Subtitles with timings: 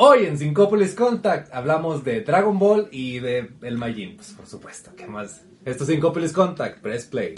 [0.00, 4.92] Hoy en Syncópolis Contact hablamos de Dragon Ball y de el Majin, pues por supuesto,
[4.96, 5.44] ¿qué más?
[5.64, 7.34] Esto es Syncópolis Contact, press play.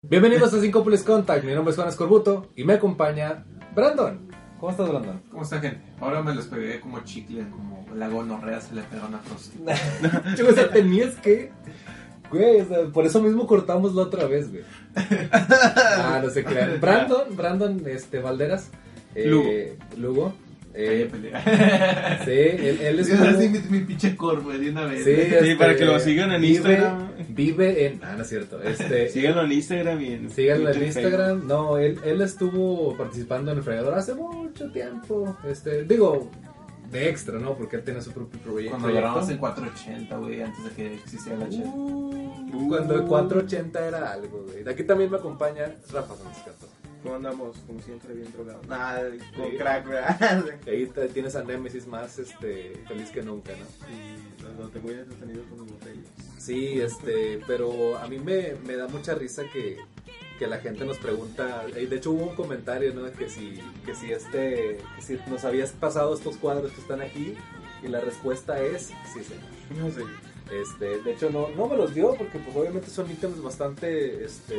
[0.00, 3.44] Bienvenidos a Syncópolis Contact, mi nombre es Juan Escorbuto y me acompaña
[3.74, 4.26] Brandon.
[4.58, 5.20] ¿Cómo estás, Brandon?
[5.30, 5.82] ¿Cómo está, gente?
[6.00, 9.74] Ahora me los pegué como chicle, como la gonorrea se le pega a una prostituta.
[10.48, 11.52] o sea, tenías que.
[12.34, 14.62] Güey, o sea, por eso mismo cortamos la otra vez, güey.
[15.32, 16.54] Ah, no sé qué.
[16.80, 18.70] Brandon, Brandon este, Valderas.
[19.14, 19.50] eh, Lugo.
[19.96, 20.34] Lugo.
[20.76, 22.20] Eh, pelea.
[22.24, 23.06] sí, él, él es.
[23.06, 25.04] Sí, ahora sí, mi, mi pinche corvo de una vez.
[25.04, 27.08] Sí, este, para que lo sigan en vive- Instagram.
[27.28, 28.00] Vive en.
[28.02, 28.60] Ah, no es cierto.
[28.60, 31.46] Este, Síganlo en Instagram y en Síganlo en Instagram.
[31.46, 35.36] No, él, él estuvo participando en el fregador hace mucho tiempo.
[35.48, 36.28] Este, digo,
[36.94, 37.54] de extra, ¿no?
[37.56, 38.94] Porque él tiene su propio proye- Cuando proyecto.
[39.08, 41.66] grabamos en 480, güey, antes de que existiera la chat.
[41.66, 44.62] Uh, cuando el 480 era algo, güey.
[44.62, 46.66] De aquí también me acompaña Rafa Franciscato.
[47.02, 47.58] ¿Cómo andamos?
[47.66, 48.66] Como siempre, bien drogados.
[48.66, 49.56] Nada, con Sí.
[49.58, 50.44] crack, ¿verdad?
[50.66, 53.66] Ahí te- tienes a Nemesis más este, feliz que nunca, ¿no?
[53.94, 56.06] y lo, tengo bien entretenido con mis botellas.
[56.38, 59.76] Sí, este, pero a mí me, me da mucha risa que,
[60.38, 63.10] que la gente nos pregunta, y de hecho hubo un comentario, ¿no?
[63.12, 67.36] Que si, que si este, que si nos habías pasado estos cuadros que están aquí,
[67.82, 69.92] y la respuesta es sí, señor.
[69.92, 70.02] Sé.
[70.60, 74.58] Este, de hecho no, no me los dio porque pues obviamente son ítems bastante, este,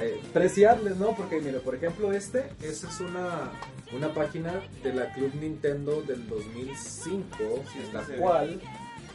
[0.00, 1.14] eh, preciables, ¿no?
[1.16, 3.50] Porque mira, por ejemplo este, esa es una,
[3.92, 8.12] una página de la Club Nintendo del 2005, en la sí.
[8.18, 8.60] cual...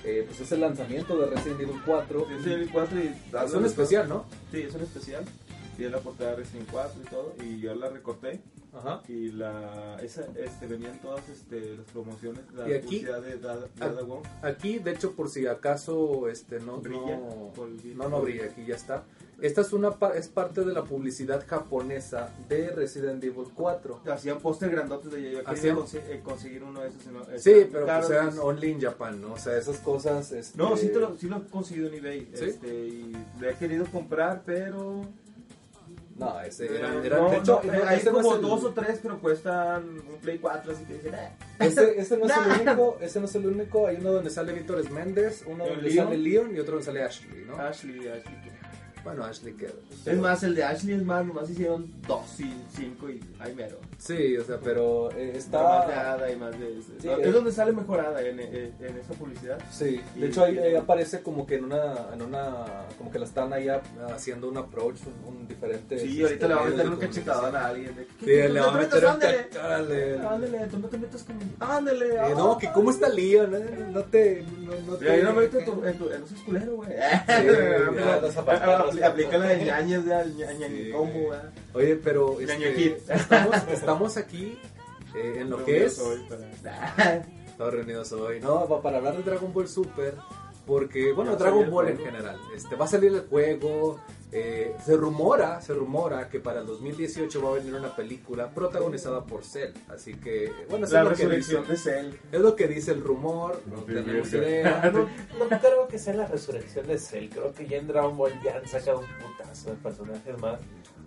[0.03, 3.13] eh, pues es el lanzamiento de Resident Evil 4 Es el 4 y...
[3.45, 4.25] es un especial, ¿no?
[4.51, 5.25] Sí, es un especial.
[5.85, 7.33] Es la portada de Resident 4 y todo.
[7.43, 8.41] Y yo la recorté.
[8.73, 9.01] Ajá.
[9.07, 12.41] Y la, esa, este, venían todas este, las promociones.
[12.53, 14.23] La Y aquí- de Dada, Ah, Dada Wong.
[14.43, 17.53] Aquí, de hecho, por si acaso este no Brilla no,
[17.95, 19.03] no, no brilla, aquí ya está.
[19.41, 24.01] Esta es una es parte de la publicidad japonesa de Resident Evil 4.
[24.11, 25.31] Hacían póster grandotes de.
[25.31, 27.05] Yo Hacían- quería eh, conseguir uno de esos.
[27.05, 28.39] y no- Sí, pero pues eran pues.
[28.39, 29.33] only in Japan, ¿no?
[29.33, 32.29] O sea, esas cosas este, No, sí, te lo, sí lo he conseguido en eBay.
[32.33, 32.45] ¿Sí?
[32.45, 35.01] Este, y le he querido comprar, pero.
[36.17, 38.73] No, ese eh, eran, eran- no, de hecho, no, hay ese como el- dos o
[38.73, 41.29] tres, pero cuestan un Play 4, así que dicen, eh.
[41.59, 44.51] ese, ese no es el único, ese no es el único, hay uno donde sale
[44.53, 46.05] Víctor Méndez, uno ¿El donde Leon?
[46.07, 47.55] sale Leon y otro donde sale Ashley, ¿no?
[47.57, 48.35] Ashley, Ashley.
[49.07, 49.71] Bueno, Ashley queda.
[50.05, 53.77] Es más, el de Ashley es más, nomás hicieron dos y cinco y hay mero.
[53.97, 55.93] Sí, o sea, pero eh, Está más de.
[55.93, 56.81] Ada y más de.
[56.99, 57.21] Sí, no, eh.
[57.23, 59.57] es donde sale mejorada en, en, en esa publicidad.
[59.71, 62.65] Sí, Y- de hecho ahí, ahí aparece como que en una, en una,
[62.97, 63.67] como que la están ahí
[64.13, 65.97] haciendo un approach, un, un diferente.
[65.99, 67.95] Sí, este, ahorita le va a meter un cachetadón a alguien.
[67.95, 69.47] De, Sí, le va a meter un ándale.
[70.27, 71.37] Ándale, tú no te metas con.
[71.59, 72.15] Ándale.
[72.15, 73.85] Eh, no, que cómo está Leon, eh?
[73.89, 76.75] no te, no, no Y ahí no te- metes tu, en tu, en esos culeros,
[76.75, 76.89] güey.
[78.21, 81.31] los apartados, Apli- Aplica la de ñañas de güey.
[81.73, 84.59] Oye, pero este, estamos, estamos aquí
[85.15, 87.25] eh, en lo que es, Hoy para-
[87.57, 90.13] todos reunidos hoy, no, para hablar de Dragon Ball Super,
[90.65, 93.99] porque, bueno, Dragon Ball en general, este, va a salir el juego,
[94.31, 99.25] eh, se rumora, se rumora que para el 2018 va a venir una película protagonizada
[99.25, 102.19] por Cell, así que, bueno, eso La es lo que dice, resurrección de Cell.
[102.31, 104.91] es lo que dice el rumor, no tenemos idea,
[105.39, 107.29] No, no creo que sea la resurrección de Cell.
[107.29, 110.59] Creo que ya en Dragon Ball ya han sacado un putazo de personajes más.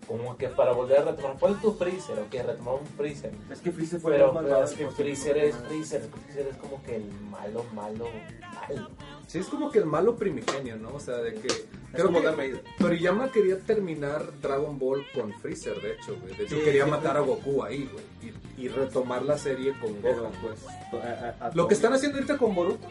[0.06, 1.36] Como que para volver a retomar.
[1.38, 2.18] ¿Cuál tu Freezer?
[2.18, 3.30] Ok, retomar un Freezer.
[3.50, 6.02] Es que Freezer fue Pero, pero malo es que Freezer es Freezer.
[6.24, 8.06] Freezer es como que el malo, malo,
[8.54, 8.88] malo.
[9.28, 10.94] Sí, es como que el malo primigenio, ¿no?
[10.94, 11.46] O sea, de que...
[11.46, 12.60] Es Creo como que.
[12.78, 16.34] Toriyama quería terminar Dragon Ball con Freezer, de hecho, güey.
[16.36, 17.18] De hecho, Sí, quería sí, matar sí.
[17.18, 18.32] a Goku ahí, güey.
[18.58, 20.32] Y, y retomar la serie con Pero Gohan.
[20.42, 20.66] pues.
[21.04, 22.86] a- a- a Lo que están haciendo ahorita con Boruto.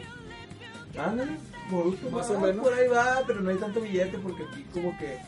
[0.98, 1.32] Ándale,
[1.70, 2.62] Boruto Más va, o menos.
[2.66, 5.18] Por ahí va, pero no hay tanto billete porque aquí como que.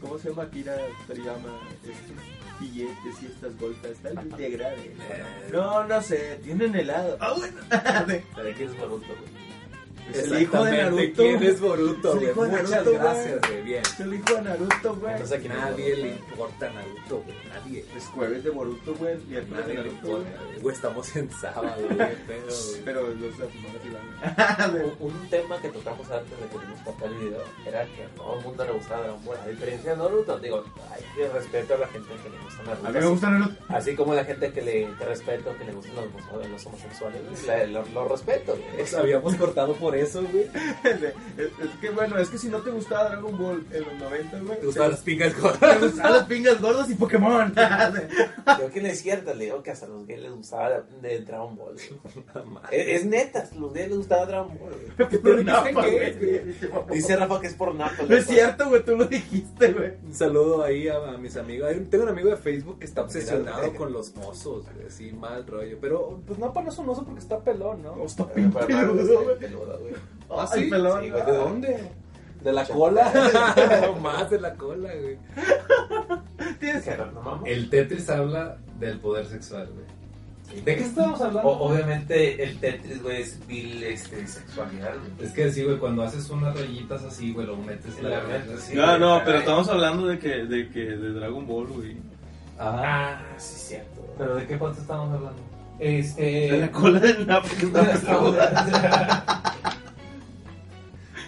[0.00, 1.58] ¿Cómo se llama Akira Toriyama?
[1.82, 3.92] Estos billetes y estas golpes.
[3.92, 4.92] Está el integrable.
[5.52, 7.16] No, no sé, tienen helado.
[7.20, 7.60] Ah, bueno.
[8.42, 9.06] ¿De quién es Boruto,
[10.12, 11.22] el hijo de Exactamente, Naruto.
[11.22, 12.30] ¿Quién es Boruto, Es el güey?
[12.30, 13.62] hijo de Muchas Naruto, gracias, güey.
[13.62, 13.82] Bien.
[13.82, 15.12] Es el hijo de Naruto, güey.
[15.12, 17.36] Entonces, ¿quién es Nadie le importa a Naruto, güey.
[17.48, 17.84] Nadie.
[17.96, 19.16] Es jueves de Boruto, güey.
[19.28, 20.30] Miércoles de Nadie Naruto, importa.
[20.44, 20.60] güey.
[20.60, 22.08] Güey, estamos en sábado, güey.
[22.26, 22.80] Pero, güey.
[22.84, 23.58] Pero los de sí
[25.00, 28.08] Un, un tema que tocamos antes de que dimos papel el video era que a
[28.16, 29.36] todo el mundo le gustaba Dragon Ball.
[29.44, 32.86] A diferencia de Naruto, digo, hay que respeto a la gente que le gusta Naruto.
[32.86, 33.64] A mí me así- gusta Naruto.
[33.68, 37.46] Así como la gente que le que respeto, que le gustan los, los homosexuales, güey,
[37.46, 38.56] la- lo, lo respeto.
[38.56, 38.78] güey.
[38.78, 40.44] Nos habíamos cortado por por eso, güey.
[41.38, 44.60] es, que bueno, es que si no te gustaba Dragon Ball en los 90, güey.
[44.60, 45.78] Te gustaban las pingas gordas.
[45.78, 47.54] te gustaban las pingas gordas y Pokémon.
[48.56, 51.56] Creo que no es cierto, le digo que hasta los gays les gustaba de Dragon
[51.56, 51.76] Ball.
[52.70, 54.74] Es, es neta, los gays les gustaba Dragon Ball.
[54.96, 55.20] güey.
[55.20, 56.14] Por Napa, napa, güey.
[56.14, 56.54] güey.
[56.92, 58.02] Dice Rafa que es por Napa.
[58.08, 59.92] No es cierto, güey, tú lo dijiste, güey.
[60.04, 61.68] Un saludo ahí a, a mis amigos.
[61.68, 65.12] Hay Tengo un amigo de Facebook que está obsesionado Mira, con los mozos, güey, así
[65.12, 65.78] mal rollo.
[65.80, 68.04] Pero pues no para no es un oso porque está pelón, ¿no?
[68.04, 70.02] Está peludo, Napa güey.
[70.30, 71.02] Ah, Ay, sí, pelón.
[71.02, 71.90] Sí, güey, ¿De dónde?
[72.42, 73.12] De la cola.
[73.86, 75.16] No más de la cola, güey.
[76.60, 77.52] Tienes ¿Qué, no mames?
[77.52, 80.62] El Tetris habla del poder sexual, güey.
[80.62, 81.48] ¿De qué estábamos hablando?
[81.48, 85.26] O- obviamente el Tetris, güey, es vil este, sexualidad, güey.
[85.26, 88.48] Es que sí, güey, cuando haces unas rayitas así, güey, lo metes en la mente.
[88.50, 88.74] mente, sí.
[88.76, 91.96] No, no, pero estamos hablando de que, de que, de Dragon Ball, güey.
[92.58, 92.82] Ajá.
[92.84, 94.06] Ah, sí, cierto.
[94.18, 95.40] ¿Pero de qué parte estamos hablando?
[95.78, 96.22] Este.
[96.22, 99.73] De la cola del Napa que está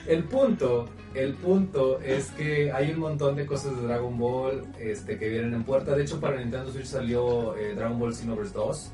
[0.07, 5.19] El punto, el punto es que hay un montón de cosas de Dragon Ball este,
[5.19, 5.97] que vienen en puerta.
[5.97, 8.93] De hecho, para Nintendo Switch salió eh, Dragon Ball Xenoverse 2.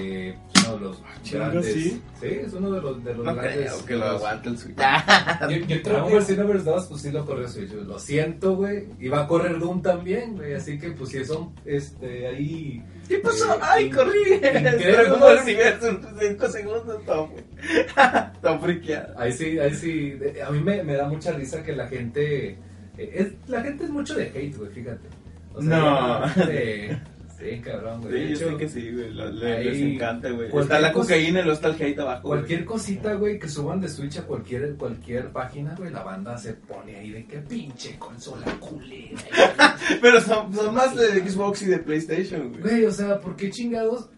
[0.00, 0.36] Eh,
[0.66, 1.72] uno de los chinga, grandes.
[1.74, 2.02] ¿sí?
[2.22, 3.56] es uno de los, de los No grandes.
[3.72, 4.76] creo que lo aguante el Switch.
[5.50, 7.70] Yo, yo que Ball Xenoverse 2, pues sí lo corrió Switch.
[7.72, 7.84] güey.
[7.84, 8.84] Lo siento, güey.
[8.98, 10.54] Y va a correr Doom también, güey.
[10.54, 12.82] Así que, pues si son este, ahí.
[13.08, 13.54] ¿Qué pasó?
[13.54, 14.34] Eh, ¡Ay, corrí!
[14.34, 14.92] increíble.
[14.92, 17.30] Dragon Ball Universo en 5 segundos, Tom.
[17.86, 19.18] Está friqueado.
[19.18, 20.14] Ahí sí, ahí sí.
[20.46, 22.50] A mí me, me da mucha risa que la gente.
[22.96, 25.08] eh, es, la gente es mucho de hate, güey, fíjate.
[25.54, 26.20] O sea, No.
[27.38, 28.12] sí, cabrón, güey.
[28.12, 29.52] Sí, yo hecho, sé que sí, güey.
[29.52, 30.48] ahí les encanta, güey.
[30.56, 32.28] Está la cocaína y luego está el hate abajo.
[32.28, 32.38] güey.
[32.38, 36.54] Cualquier cosita, güey, que suban de Switch a cualquier, cualquier página, güey, la banda se
[36.54, 39.20] pone ahí de que pinche consola culera.
[40.00, 42.62] Pero son, son más de Xbox y de PlayStation, güey.
[42.62, 44.08] Güey, o sea, ¿por qué chingados?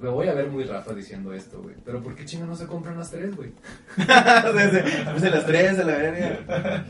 [0.00, 1.76] Me voy a ver muy Rafa diciendo esto, güey.
[1.84, 3.52] Pero ¿por qué chingados no se compran las tres, güey?
[3.96, 4.82] Desde,
[5.12, 6.86] desde las 3 de la verga.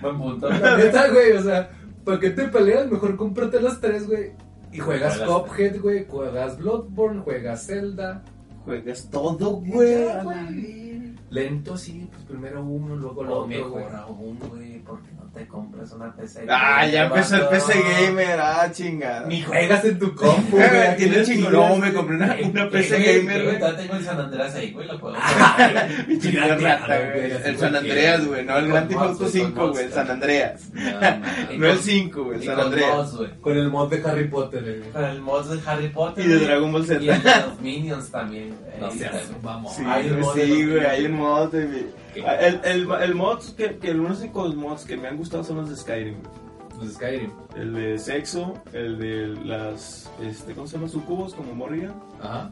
[0.00, 0.48] Buen punto.
[0.48, 1.70] La neta, güey, o sea,
[2.04, 2.90] ¿para qué te peleas?
[2.90, 4.30] Mejor cómprate las tres, güey.
[4.72, 8.22] Y juegas Juegas- Cuphead, güey, juegas Bloodborne, juegas Zelda.
[8.64, 11.14] Juegas todo, güey.
[11.30, 13.84] Lento, sí, pues primero uno, luego el O otro, güey.
[13.84, 14.82] mejor aún, güey,
[15.34, 16.46] te compras una PC.
[16.48, 17.46] Ah, ya empezó el.
[17.48, 17.74] PC
[18.06, 18.40] Gamer.
[18.40, 19.26] Ah, chingada.
[19.26, 20.96] Ni juegas en tu compu, Güey, güey.
[20.96, 21.52] tiene chingón.
[21.52, 23.76] No, me compré una, una PC Eh, Gamer, eh, güey.
[23.76, 25.14] Tengo el San Andrés ahí, güey, lo puedo.
[26.08, 27.32] Güey.
[27.44, 28.44] El San Andreas, güey.
[28.44, 29.84] No el Grand Theft Auto Con 5, mods, güey.
[29.86, 30.62] El San Andreas.
[31.58, 32.36] No, el 5, güey.
[32.38, 33.14] El Y San Andreas.
[33.40, 34.90] Con el mod de Harry Potter, güey.
[34.92, 36.24] Con el mod de Harry Potter.
[36.24, 36.38] Y de.
[36.38, 37.40] Dragon Ball Y el Z.
[37.40, 38.80] de los Minions también, güey.
[38.80, 39.74] No seas vamos.
[39.74, 41.86] Sí, Hay un güey, hay un mod de.
[41.86, 45.58] Ah, El, el, el mod que, que los únicos mods que me han gustado son
[45.58, 46.16] los de Skyrim.
[46.80, 47.30] Los Skyrim.
[47.56, 50.88] El de sexo, el de las, este, ¿cómo se llama?
[50.88, 51.94] Sucubos como Morrigan.
[52.20, 52.50] Ajá.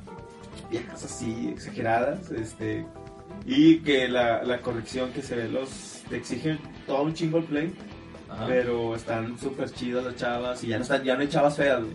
[0.71, 2.87] Viejas así, exageradas, este.
[3.45, 7.45] Y que la, la corrección que se ve, los te exigen todo un chingo el
[7.45, 7.75] play,
[8.29, 8.47] Ajá.
[8.47, 11.81] pero están súper chidas las chavas y ya no, están, ya no hay chavas feas,
[11.81, 11.93] güey.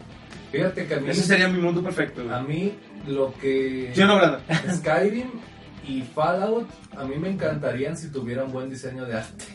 [0.52, 2.74] Fíjate que a mí, Ese sería mi mundo perfecto, a mí
[3.08, 3.92] lo que...
[3.94, 4.42] ¿Sí o no, Brandon?
[4.70, 5.30] Skyrim
[5.88, 6.68] y Fallout
[6.98, 9.46] a mí me encantarían si tuvieran buen diseño de arte.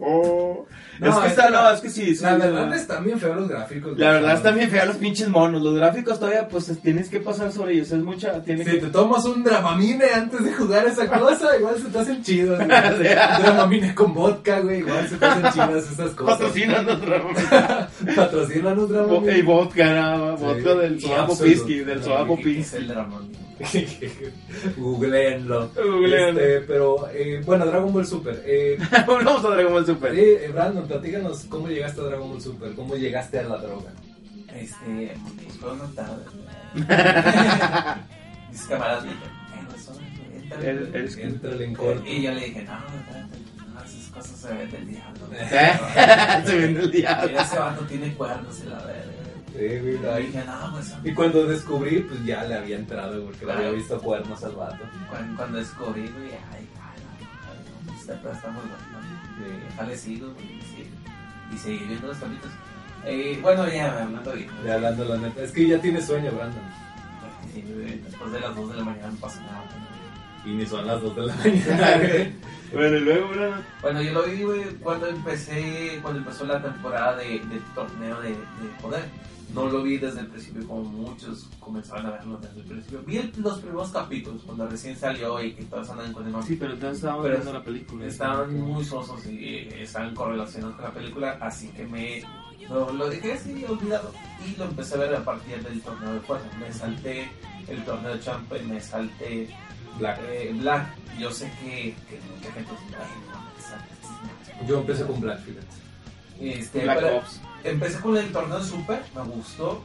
[0.00, 0.66] Oh.
[0.98, 2.14] No, es que es está, no, es que sí.
[2.16, 3.96] sí, La verdad están bien feos los gráficos.
[3.98, 5.62] La verdad están bien feos los pinches monos.
[5.62, 7.90] Los gráficos todavía, pues tienes que pasar sobre ellos.
[7.92, 8.42] Es mucha.
[8.42, 8.76] Tiene Si que...
[8.78, 12.58] te tomas un Dramamine antes de jugar esa cosa, igual se te hacen chidos.
[13.42, 16.38] Dramamine con vodka, güey, igual se te hacen chidas esas cosas.
[16.38, 17.22] Patrocinan otra
[18.16, 19.42] Patrocínanos Dramamine.
[19.42, 20.44] vodka, nada, Sí.
[20.44, 21.38] vodka del Y Soda Absolut.
[21.40, 22.76] Popisky, del No, Soda y- Es Popisky.
[22.76, 23.44] el Dramón.
[24.76, 25.70] Googleenlo.
[25.76, 26.40] Googleenlo.
[26.40, 28.42] Este, pero, eh, bueno, Dragon Ball Super.
[28.44, 28.76] Eh,
[29.06, 30.14] Vamos a Dragon Ball Super.
[30.14, 33.90] sí, eh, Brandon, platícanos cómo llegaste a Dragon Ball Super, cómo llegaste a la droga.
[34.54, 36.24] Este, pues fue una tarde.
[38.50, 39.96] Mis camaradas me dijeron, eh, güey, son,
[40.42, 41.02] entra, El- güey".
[41.02, 42.02] el- Entrale en corto.
[42.06, 42.72] Y yo le dije, no,
[43.74, 45.26] no, esas cosas se ven del diablo.
[46.46, 47.28] Se viene el diablo.
[47.28, 49.10] Mira, ese vato tiene cuernos y la verga.
[49.56, 53.52] Sí, Y dije, no, pues Y cuando descubrí, pues ya le había entrado, porque le
[53.52, 54.78] había visto cuernos al vato.
[55.10, 56.68] cuando, cuando descubrí, güey, ay,
[58.12, 58.76] está muy bueno.
[59.38, 59.76] Sí.
[59.76, 60.60] Jale sigo, güey,
[61.52, 62.50] y seguí viendo los tamitos.
[63.04, 64.48] Eh, bueno, ya, hablando bien.
[64.64, 65.42] Ya hablando la neta.
[65.42, 66.62] Es que ya tiene sueño, Brandon.
[67.52, 69.64] Sí, después de las 2 de la mañana no pasa nada.
[70.44, 72.30] Y ni son las 2 de la mañana.
[72.72, 73.54] Bueno, y luego, bro.
[73.82, 78.30] Bueno, yo lo vi, güey, cuando empecé, cuando empezó la temporada de, del torneo de,
[78.30, 78.34] de
[78.82, 79.04] poder.
[79.52, 83.02] No lo vi desde el principio como muchos comenzaron a verlo desde el principio.
[83.06, 86.48] Vi el- los primeros capítulos cuando recién salió y que todos andan con el nombre.
[86.48, 88.06] Sí, pero entonces Pero viendo la película.
[88.06, 92.22] Estaban muy sosos y eh, estaban correlacionados con la película, así que me
[92.68, 94.12] lo, lo dejé así olvidado
[94.46, 96.46] y lo empecé a ver a partir del torneo de fuerza.
[96.58, 97.28] Me salté
[97.68, 99.48] el torneo de champ y me salté
[99.98, 100.18] Black.
[100.28, 100.88] Eh, Black,
[101.20, 105.66] yo sé que, que mucha gente dice, "Ay, no, esa- Yo empecé con Black, fíjate.
[106.40, 107.40] Este, Black pero Ops.
[107.64, 109.82] Empecé con el torneo de Super, me gustó.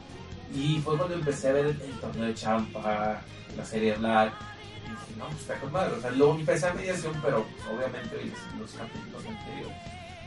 [0.54, 3.22] Y fue cuando empecé a ver el, el torneo de Champa,
[3.56, 4.32] la serie Black.
[4.86, 5.94] Y dije, no, pues está con madre.
[5.96, 9.76] O sea, luego empecé a mediación, pero pues, obviamente los, los capítulos anteriores.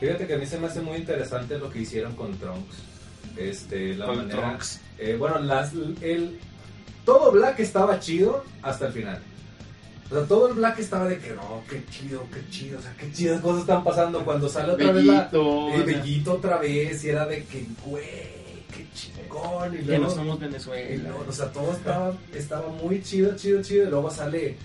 [0.00, 2.76] Fíjate que a mí se me hace muy interesante lo que hicieron con Trunks.
[3.36, 4.40] Este, la Con manera.
[4.40, 4.80] Trunks.
[4.98, 6.38] Eh, bueno, las, el,
[7.04, 9.22] todo Black estaba chido hasta el final.
[10.10, 12.94] O sea, todo el Black estaba de que no, qué chido, qué chido, o sea,
[12.98, 15.30] qué chidas cosas están pasando cuando sale otra vez la,
[15.74, 18.04] el Bellito otra vez y era de que, güey,
[18.74, 19.74] qué chingón.
[19.74, 21.02] Y Que luego, no somos y Venezuela.
[21.04, 23.86] luego, o sea, todo estaba, estaba muy chido, chido, chido.
[23.86, 24.56] Y luego sale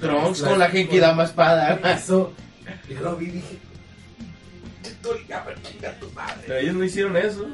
[0.00, 1.78] Trunks con la Genki Dama espada.
[1.94, 2.32] eso.
[2.88, 3.58] Y lo vi y dije,
[5.02, 6.42] Toriyama, chinga tu madre.
[6.46, 7.46] Pero ellos no hicieron eso.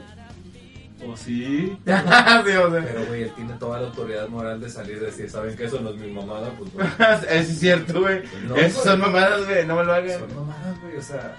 [1.07, 1.77] ¿O sí?
[1.85, 2.43] Sí, o sea.
[2.45, 5.81] Pero, güey, él tiene toda la autoridad moral de salir y decir, ¿saben que eso
[5.81, 6.51] no es mi mamada?
[6.59, 6.87] Pues, güey.
[7.31, 8.23] Es cierto, güey.
[8.47, 9.67] No, Esas son mamadas, güey.
[9.67, 10.19] No me lo hagan.
[10.21, 11.37] Son mamadas, güey, o sea,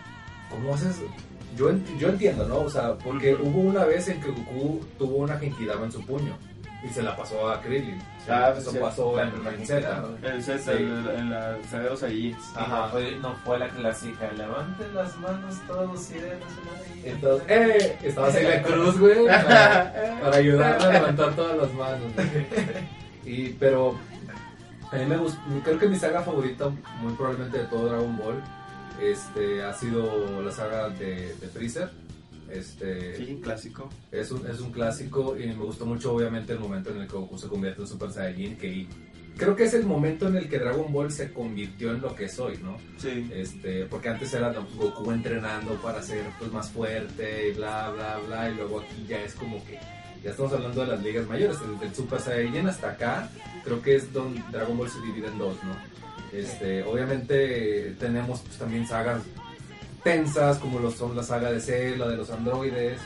[0.50, 0.96] ¿cómo haces?
[1.58, 2.60] Yo, ent- yo entiendo, ¿no?
[2.62, 6.34] O sea, porque hubo una vez en que Goku tuvo una Genkidama en su puño
[6.84, 8.02] y se la pasó a Krillin.
[8.30, 8.78] Ah, Eso sí.
[8.80, 10.04] pasó en, en Z.
[10.60, 10.72] Sí.
[10.72, 12.36] en la- en la saga de los allí.
[12.56, 12.78] Ajá.
[12.82, 17.02] No fue, no fue la clásica, levanten las manos todos y den así.
[17.06, 17.98] Entonces, ¡eh!
[18.04, 22.12] Estaba así la cruz, güey, para, para ayudar a levantar todas las manos.
[22.16, 22.46] güey.
[23.26, 23.96] Y, pero,
[24.92, 26.70] a mí me gusta, creo que mi saga favorita,
[27.02, 28.42] muy probablemente de todo Dragon Ball,
[29.02, 31.90] este, ha sido la saga de, de Freezer.
[32.52, 33.90] Este, Sí, clásico.
[34.12, 37.16] Es un, es un clásico y me gustó mucho obviamente el momento en el que
[37.16, 38.88] Goku se convierte en Super Saiyajin, que
[39.38, 42.26] creo que es el momento en el que Dragon Ball se convirtió en lo que
[42.26, 42.78] es hoy, ¿no?
[42.98, 43.30] Sí.
[43.34, 44.52] Este, porque antes era.
[44.52, 49.22] Goku entrenando para ser pues, más fuerte y bla, bla, bla, y luego aquí ya
[49.24, 49.80] es como que,
[50.24, 53.30] ya estamos hablando de las ligas mayores, desde el Super Saiyajin hasta acá,
[53.64, 55.92] creo que es donde Dragon Ball se divide en dos, ¿no?
[56.38, 59.22] Este, obviamente tenemos pues, también sagas
[60.04, 63.00] tensas como lo son la saga de Cell, la de los androides,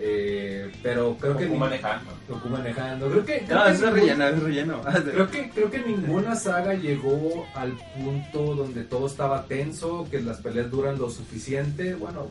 [0.00, 2.10] eh, pero creo que Goku ni- manejando.
[2.28, 4.80] Goku manejando, creo que, creo No, que es ningún- relleno, es relleno.
[5.12, 10.38] Creo que, creo que ninguna saga llegó al punto donde todo estaba tenso, que las
[10.38, 11.94] peleas duran lo suficiente.
[11.94, 12.28] Bueno,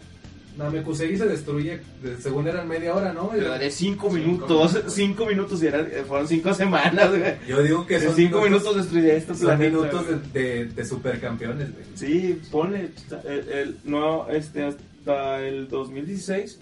[0.57, 3.29] Namekusei se destruye, de- según eran media hora, ¿no?
[3.29, 7.35] Pero de cinco minutos, cinco minutos y era- fueron cinco semanas, güey.
[7.47, 9.77] Yo digo que son cinco minutos destruye este son planeta.
[9.77, 11.85] minutos de, de, de supercampeones, güey.
[11.95, 12.89] Sí, ponle.
[13.25, 16.59] El, el- no, este, hasta el 2016,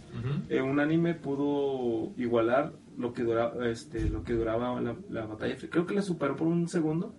[0.50, 5.56] eh, un anime pudo igualar lo que duraba, este, lo que duraba la, la batalla.
[5.70, 7.14] Creo que la superó por un segundo.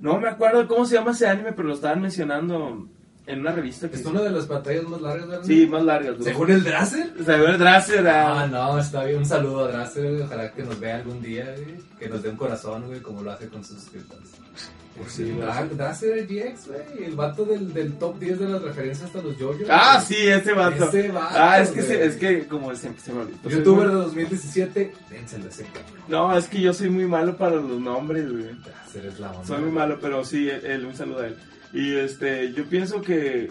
[0.00, 2.86] No me acuerdo cómo se llama ese anime, pero lo estaban mencionando
[3.30, 6.12] en una revista que Es una de las batallas más largas del sí, más largas.
[6.18, 6.24] güey.
[6.24, 7.12] Según el Dracer.
[7.24, 9.18] Según el Dracer, Ah, ah, no, está bien.
[9.18, 10.22] Un saludo a Dracer, güey.
[10.22, 11.76] Ojalá que nos vea algún día, güey.
[11.98, 14.28] Que nos dé un corazón, güey, como lo hace con sus suscriptores.
[14.96, 15.76] Pues sí, Sí, Dracer.
[15.76, 17.04] Dracer GX, güey.
[17.06, 19.68] El vato del, del top 10 de las referencias hasta los yoyos.
[19.70, 20.06] Ah, güey.
[20.20, 20.84] sí, ese vato.
[20.88, 23.48] Ese vato, ah, es que, se- es que como se, se me olvidó.
[23.48, 25.64] Youtuber de 2017, dénselo ese.
[26.08, 28.44] No, es que yo soy muy malo para los nombres, güey.
[28.64, 29.46] Dracer es la onda.
[29.46, 31.36] Soy muy malo, pero sí, él, él, un saludo a él.
[31.72, 33.50] Y este, yo pienso que.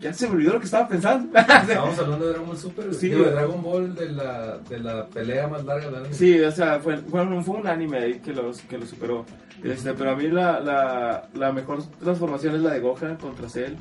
[0.00, 1.38] Ya se me olvidó lo que estaba pensando.
[1.38, 2.94] Estábamos hablando de Dragon Ball Super.
[2.94, 3.30] Sí, Digo, de.
[3.32, 6.14] Dragon Ball de la, de la pelea más larga del anime.
[6.14, 9.26] sí, o sea, fue, bueno, fue un anime ahí que, los, que lo superó.
[9.62, 13.74] Este, pero a mí la, la, la mejor transformación es la de Gohan contra Cell.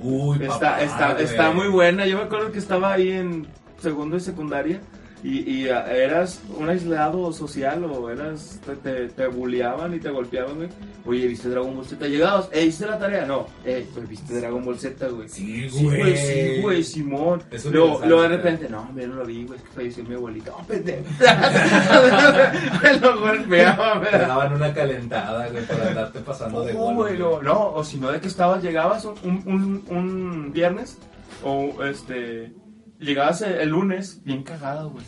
[0.00, 2.06] Uy, Está, papá, está, está muy buena.
[2.06, 3.46] Yo me acuerdo que estaba ahí en
[3.80, 4.80] segundo y secundaria.
[5.24, 10.10] Y, y ah, eras un aislado social o eras te, te, te bulleaban y te
[10.10, 10.68] golpeaban, güey.
[11.06, 12.06] Oye, ¿viste Dragon Ball Z?
[12.06, 13.24] Llegados, eh, ¿hiciste la tarea?
[13.24, 15.26] No, eh, pues viste Dragon Ball Z, güey.
[15.30, 17.42] Sí, Sí, güey, sí, güey, Simón.
[17.50, 20.14] Es Luego, luego de repente, no, hombre, no lo vi, güey, es que falleció mi
[20.14, 20.52] abuelita.
[20.54, 21.02] ¡Oh, pendejo!
[22.82, 26.94] me lo golpeaba, Te daban una calentada, güey, por andarte pasando de gol.
[26.96, 30.98] güey, no, no, o si no, de que estabas, llegabas un, un, un viernes,
[31.42, 32.52] o este,
[32.98, 35.04] llegabas el, lunes, bien cagado, güey.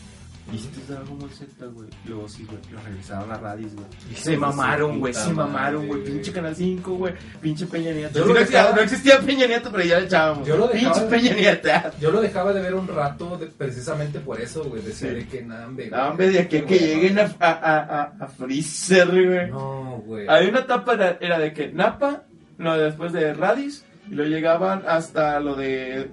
[0.53, 1.89] ¿Viste Dragon Ball Z, güey?
[2.05, 3.87] Luego sí, güey, lo regresaron a Radis, güey.
[4.15, 6.05] Se mamaron, güey, se mamaron, güey.
[6.05, 7.15] Pinche Canal 5, güey.
[7.41, 8.21] Pinche Peña Nieto.
[8.21, 10.47] Yo no, existía, no existía Peña Nieto, pero ya le echábamos.
[10.47, 11.69] Yo lo dejaba Pinche Peña Nieto.
[12.01, 14.83] Yo lo dejaba de ver un rato de- precisamente por eso, güey.
[14.83, 15.15] Decía Sí.
[15.17, 15.91] de que nambe.
[15.91, 19.51] No, hombre, de aquí que lleguen a, a, a, a, a Freezer, güey.
[19.51, 20.29] No, güey.
[20.29, 22.23] Había una etapa era, era de que Napa,
[22.59, 26.09] no, después de Radis, y lo llegaban hasta lo de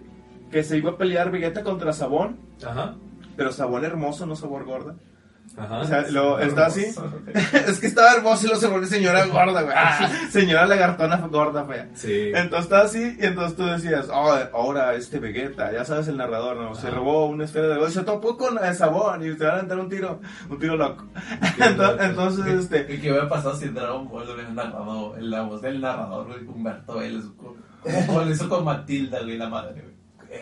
[0.54, 2.94] que se iba a pelear Vegeta contra Sabón, Ajá.
[3.36, 4.94] pero Sabón hermoso, no sabor gorda.
[5.58, 5.80] Ajá.
[5.80, 6.86] O sea, lo, está así.
[7.68, 9.76] es que estaba hermoso y luego se volvió señora gorda, güey.
[9.76, 11.90] Ah, señora lagartona gorda, fea.
[11.96, 12.32] Sí.
[12.36, 16.58] Entonces está así, y entonces tú decías, oh, ahora este Vegeta, ya sabes el narrador,
[16.58, 16.76] ¿no?
[16.76, 16.98] Se Ajá.
[16.98, 19.80] robó una esfera de gol, se topó con el sabón y te van a dar
[19.80, 21.08] un tiro, un tiro loco.
[21.60, 25.64] Entonces, entonces, este, ¿Y qué hubiera pasado si Dragon Ball lo hubiera narrado, la voz
[25.64, 27.26] del narrador, Humberto Vélez,
[28.06, 29.93] como lo hizo con Matilda, güey, la madre, güey.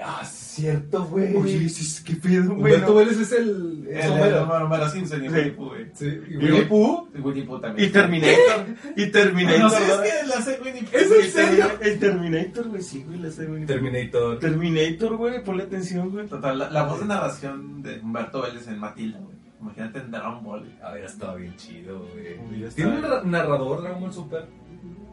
[0.03, 1.35] Ah, cierto, güey.
[1.35, 2.73] oye, sí, qué pedo, güey.
[2.73, 2.95] Humberto.
[2.95, 3.87] Vélez es el.
[3.89, 4.11] es El.
[4.11, 5.29] Homero Homero Simpson y.
[5.29, 5.85] Winnie Pooh, güey.
[5.93, 6.05] Sí.
[6.29, 7.07] ¿Y Winnie Pooh?
[7.21, 7.89] Winnie Pooh también.
[7.89, 9.59] Y Terminator, y Terminator.
[9.59, 10.97] No sé, es que la hace Winnie Pooh.
[10.97, 11.65] ¿Es en serio?
[11.81, 13.65] El Terminator, güey, sí, güey, la sé, güey.
[13.65, 14.39] Terminator.
[14.39, 16.27] Terminator, güey, ponle atención, güey.
[16.27, 19.35] Total, la, la voz de narración de Humberto Vélez en Matilda, güey.
[19.61, 20.59] Imagínate en Dragon Ball.
[20.61, 20.71] güey.
[20.81, 22.69] A ver, estaba bien chido, güey.
[22.75, 24.45] ¿Tiene un narra- narrador Dragon Ball Super?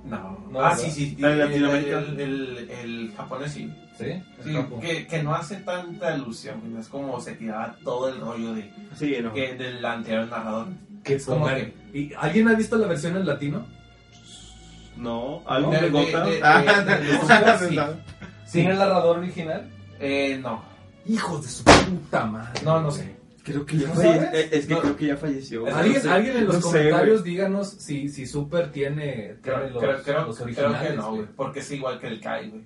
[0.05, 0.39] No.
[0.51, 1.17] No, ah, sí, sí.
[1.19, 1.99] En El, Latinoamérica.
[1.99, 3.71] el, el, el japonés sí.
[3.99, 4.23] Sí.
[4.45, 4.79] Sí, Capo.
[4.81, 8.55] que, que no hace tanta alusión, güey, no es como se tiraba todo el rollo
[8.55, 9.33] de, Sí, no.
[9.33, 10.69] que del anterior narrador.
[11.03, 13.67] Que Es como pongan- ¿Y ¿Alguien ha visto la versión en latino?
[14.97, 16.25] No, algo De- de de- Gota.
[16.25, 17.79] de- de- de- de Super, sí.
[18.47, 19.69] ¿Sin el narrador original?
[20.01, 20.63] Eh, no.
[21.07, 22.61] Hijos de su puta madre.
[22.65, 23.17] No, no sé.
[23.45, 24.03] Creo que ya ¿No?
[24.03, 24.81] Es que No.
[24.81, 25.67] creo que ya falleció.
[25.75, 26.11] ¿Alguien, No sé.
[26.11, 30.27] alguien en los No sé, comentarios díganos si, si Super tiene, Creo, los, creo, creo,
[30.27, 30.91] los creo originales.
[30.91, 31.27] que no, güey.
[31.35, 32.63] Porque es igual que el Kai, güey.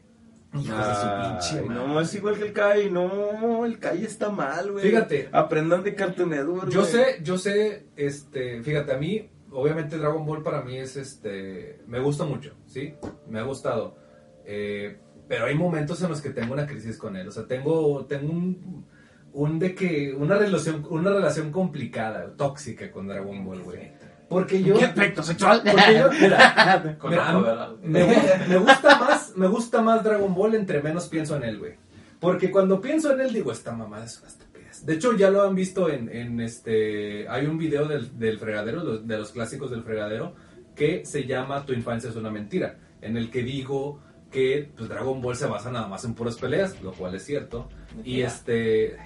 [0.54, 1.86] Hijos de su Ay, pinche madre.
[1.86, 2.90] no, es igual que el Kai.
[2.90, 4.84] No, el Kai está mal, güey.
[4.84, 5.28] Fíjate.
[5.32, 6.92] Aprendan de Cartoon Network, Yo güey.
[6.92, 12.00] sé, yo sé, este, fíjate, a mí, obviamente Dragon Ball para mí es, este, me
[12.00, 12.94] gusta mucho, ¿sí?
[13.28, 13.96] Me ha gustado.
[14.44, 17.28] Eh, pero hay momentos en los que tengo una crisis con él.
[17.28, 18.84] O sea, tengo, tengo un,
[19.32, 23.92] un de que, una relación, una relación complicada, tóxica con Dragon Ball, güey.
[24.32, 24.78] Porque yo...
[24.78, 25.62] ¿Qué aspecto sexual?
[25.70, 26.96] Porque yo, mira,
[27.82, 31.58] me, gu- me gusta más, me gusta más Dragon Ball entre menos pienso en él,
[31.58, 31.74] güey.
[32.20, 34.86] Porque cuando pienso en él digo, esta mamada es una estupidez.
[34.86, 38.82] De hecho, ya lo han visto en, en este, hay un video del, del fregadero,
[38.82, 40.34] los- de los clásicos del fregadero,
[40.74, 45.20] que se llama Tu infancia es una mentira, en el que digo que pues, Dragon
[45.20, 47.68] Ball se basa nada más en puras peleas, lo cual es cierto.
[48.04, 48.96] Y este,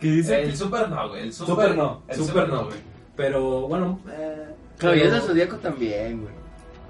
[0.00, 0.42] ¿Qué dice?
[0.42, 1.22] El Super no, güey.
[1.22, 2.76] El Super, Super no, el Super no, güey.
[3.16, 4.46] Pero bueno, eh,
[4.78, 6.34] Caballeros del Zodíaco también, güey.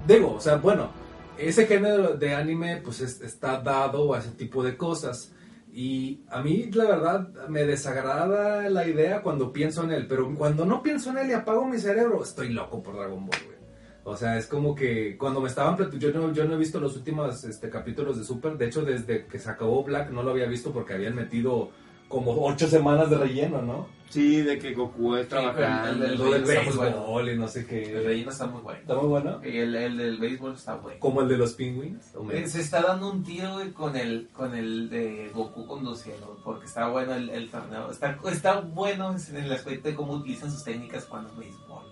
[0.07, 0.89] Digo, o sea, bueno,
[1.37, 5.31] ese género de anime pues es- está dado a ese tipo de cosas.
[5.71, 10.07] Y a mí, la verdad, me desagrada la idea cuando pienso en él.
[10.07, 13.39] Pero cuando no pienso en él y apago mi cerebro, estoy loco por Dragon Ball,
[13.45, 13.57] güey.
[14.03, 15.77] O sea, es como que cuando me estaban...
[15.99, 18.57] Yo no, yo no he visto los últimos este, capítulos de Super.
[18.57, 21.69] De hecho, desde que se acabó Black no lo había visto porque habían metido
[22.07, 23.87] como ocho semanas de relleno, ¿no?
[24.09, 26.05] Sí, de que Goku es trabajando.
[26.05, 28.01] el- el- del béisbol y no sé El qué.
[28.05, 28.79] relleno está muy bueno.
[28.79, 29.41] Está muy bueno.
[29.43, 30.97] Y el, el del béisbol está bueno.
[31.01, 32.15] Como el de los Penguins.
[32.15, 32.47] ¿o Eh?
[32.47, 36.87] Se está dando un tiro, güey, con el, con el de Goku conduciendo, porque está
[36.87, 37.91] bueno el, el torneo.
[37.91, 41.83] Está, está bueno en el aspecto de cómo utilizan sus técnicas cuando es béisbol.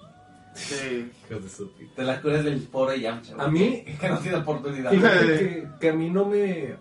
[0.53, 1.11] Sí.
[1.97, 3.35] Te la curas del pobre Yamcha.
[3.37, 4.89] A mí- que, que no tiene oportunidad.
[4.91, 6.75] Fíjate que, que a mí no me...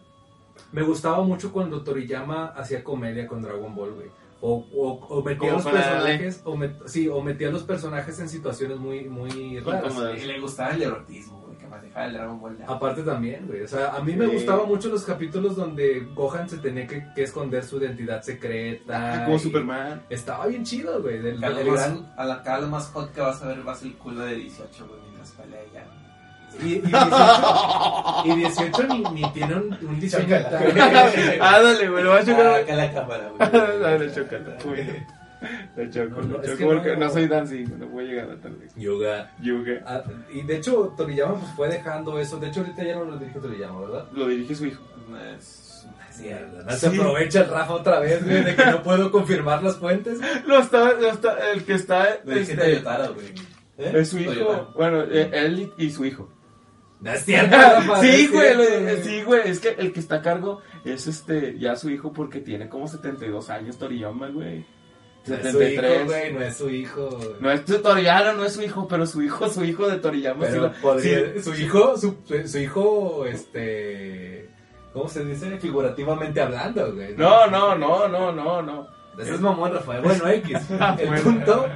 [0.74, 4.08] Me gustaba mucho cuando Toriyama hacía comedia con Dragon Ball, güey.
[4.40, 8.78] O, o, o metía los personajes, o met- sí, o metía los personajes en situaciones
[8.78, 9.94] muy, muy raras.
[10.22, 12.58] Y le gustaba el erotismo, güey, que manejaba el Dragon Ball.
[12.58, 12.66] ya.
[12.66, 13.62] Aparte también, güey.
[13.62, 17.22] O sea, a mí me gustaban mucho los capítulos donde Gohan se tenía que, que
[17.22, 19.22] esconder su identidad secreta.
[19.22, 20.02] Ah, como Superman.
[20.10, 21.20] Estaba bien chido, güey.
[21.22, 24.34] Del, a la más hot que vas a ver va a ser el culo de
[24.34, 25.87] 18, güey, mientras pelea ya.
[26.62, 30.36] Y, y 18, y 18 ni, ni tiene un, un diseño
[31.40, 32.46] Ah, dale, güey, lo voy a Ah, chocar.
[32.54, 33.50] acá la cámara, güey.
[33.80, 34.56] Dale, chócala.
[34.64, 34.86] güey.
[35.76, 37.04] Lo choco, No, no, lo es choco que porque no.
[37.06, 38.72] no soy Dancy, no puedo llegar a tal vez.
[38.76, 39.30] Yoga.
[39.42, 39.82] Yuga.
[39.86, 42.38] Ah, y de hecho, Toriyama pues, fue dejando eso.
[42.38, 44.06] De hecho, ahorita ya no lo dirige Toriyama, ¿verdad?
[44.12, 44.82] Lo dirige su hijo.
[45.08, 45.60] No es-
[46.20, 46.78] Mierda, no Sí.
[46.78, 50.20] se aprovecha el Rafa otra vez, güey, de que no puedo confirmar las fuentes.
[50.46, 53.26] Lo está, lo está, el que está, Lo este, Toyotaro, güey.
[53.78, 53.92] ¿Eh?
[53.96, 54.72] es su hijo.
[54.76, 56.28] Bueno, eh, él y su hijo.
[57.04, 57.56] No es cierto,
[58.00, 61.76] sí, no güey, sí, güey, es que el que está a cargo es este, ya
[61.76, 64.64] su hijo porque tiene como 72 años Toriyama, güey.
[65.26, 66.04] No es su hijo, 73.
[66.06, 67.10] güey, no es su hijo.
[67.10, 67.28] güey.
[67.40, 70.46] No es tu Toriyama, no es su hijo, pero su hijo, su hijo de Toriyama.
[70.46, 71.42] sí Pero lo- podría- sí.
[71.42, 74.48] su hijo, su, su- su hijo, este,
[74.92, 75.58] ¿cómo se dice?
[75.58, 77.14] Figurativamente hablando, güey.
[77.16, 78.86] No, no, no, no, no, no.
[79.18, 80.02] Ese es mamón, Rafael.
[80.02, 80.58] Bueno, X.
[80.80, 81.66] Ah, El punto,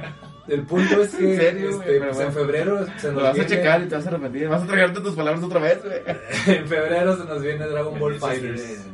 [0.49, 2.29] el punto es que, En serio, este, pero pues, bueno.
[2.29, 4.47] en febrero se nos vas a viene, checar y te vas a arrepentir.
[4.47, 6.01] Vas a tragarte tus palabras otra vez, güey.
[6.57, 8.85] en febrero se nos viene Dragon Ball Fighters.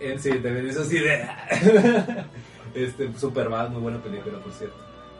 [0.00, 1.24] En sí, también eso sí de...
[2.74, 4.76] este, Superman, muy buena película, por cierto.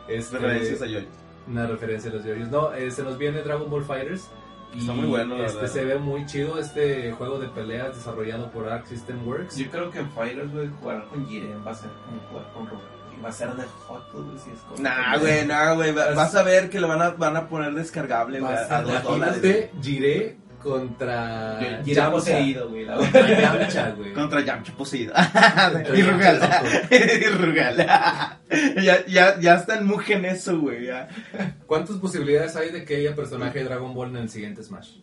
[0.07, 1.07] Este, Referencias a Yoyo.
[1.47, 2.49] Una referencia a los yoyos.
[2.49, 4.29] No, eh, se nos viene Dragon Ball Fighters.
[4.73, 5.73] Y Está muy bueno, la este, verdad.
[5.73, 9.57] Se ve muy chido este juego de peleas desarrollado por Arc System Works.
[9.57, 12.67] Yo creo que en Fighters, güey, jugar con Jiren va a ser como jugar con
[12.67, 13.02] Rock.
[13.23, 15.91] Va a ser de fotos, güey, si es como- Nah, güey, nah, güey.
[15.91, 19.03] va- Vas a ver que lo van a, van a poner descargable, güey, a dos
[19.03, 19.69] dólares.
[19.81, 24.13] Jiré contra era poseído, güey, la Contra Yamcha, güey.
[24.13, 25.13] Contra Yamcha poseído.
[25.93, 26.39] Y Rugal.
[26.39, 27.77] Yamcha y Rugal.
[28.81, 30.85] ya, ya, ya está en muge en eso, güey.
[30.85, 31.09] ya.
[31.65, 34.99] ¿Cuántas posibilidades hay de que haya personaje de Dragon Ball en el siguiente Smash?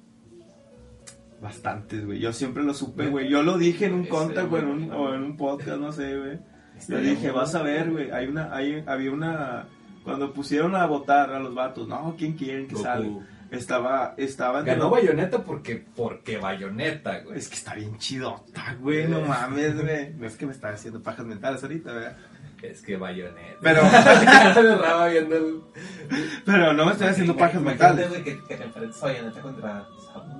[1.42, 2.18] Bastantes, güey.
[2.20, 3.29] Yo siempre lo supe, güey.
[3.29, 4.99] Yo lo dije en un contact, güey, en un- güey.
[4.99, 6.38] o en un podcast, no sé, güey.
[6.81, 8.11] Estaría dije, vas a ver, güey.
[8.11, 9.66] Hay una, hay, había una.
[10.05, 12.85] Cuando pusieron a votar a los vatos, no, ¿quién quieren que Goku.
[12.85, 13.27] salga?
[13.51, 17.37] Estaba, estaba Ganó los- Bayonetta porque, porque Bayonetta, güey.
[17.37, 20.12] Es que está bien chidota, güey, no mames, güey.
[20.19, 22.16] No es que me está haciendo pajas mentales ahorita, ¿verdad?
[22.62, 23.59] Es que Bayonetta.
[23.61, 23.83] Pero,
[26.45, 28.09] pero no me estoy haciendo pajas mentales.
[28.23, 30.39] que, que a Bayonetta contra Sabu.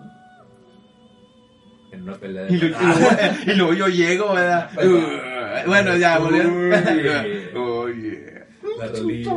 [1.92, 2.66] En una pelea Y, de...
[2.66, 3.09] y luego,
[3.46, 4.70] y luego yo llego, ¿verdad?
[4.83, 6.18] Uh, bueno, ya.
[7.55, 8.44] Oye.
[8.79, 9.33] La rolilla.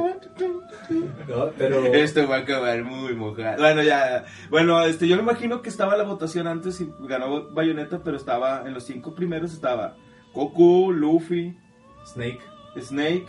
[1.28, 1.86] No, pero...
[1.86, 3.58] Esto va a acabar muy mojado.
[3.58, 4.26] Bueno, ya.
[4.50, 8.64] Bueno, este, yo me imagino que estaba la votación antes y ganó Bayonetta, pero estaba
[8.66, 9.96] en los cinco primeros estaba
[10.34, 11.58] Goku, Luffy,
[12.06, 12.42] Snake.
[12.80, 13.26] Snake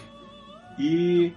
[0.78, 1.32] y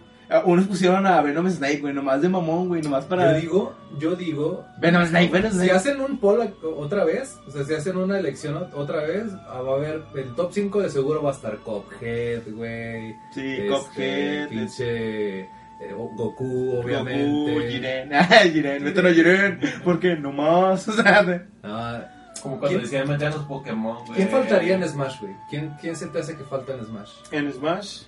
[0.46, 4.16] unos pusieron a Venom Snake, güey, nomás de mamón, güey, nomás para Yo digo, yo
[4.16, 4.66] digo...
[4.80, 5.72] Venom Snake, Venom Si Snake.
[5.72, 9.62] hacen un poll otra vez, o sea, si hacen una elección ot- otra vez, ah,
[9.62, 13.13] va a haber el top 5 de seguro va a estar Cophead, güey.
[13.34, 15.40] Sí, este, Cuphead, pinche
[15.80, 17.54] eh, Goku, obviamente.
[17.54, 22.04] Goku, Jiren, ay, Jiren, mételo a Jiren, porque nomás, o sea, de- Ah,
[22.42, 24.16] Como cuando ¿Quién- decían meter los Pokémon, güey.
[24.18, 25.34] ¿Quién faltaría en Smash, güey?
[25.50, 27.12] ¿Quién, ¿Quién se te hace que falta en Smash?
[27.32, 28.02] en Smash,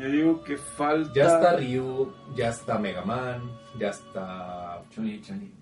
[0.00, 3.42] yo digo que falta, Ya está Ryu, ya está Mega Man,
[3.78, 4.82] ya está...
[4.94, 5.52] Chuli, chuli.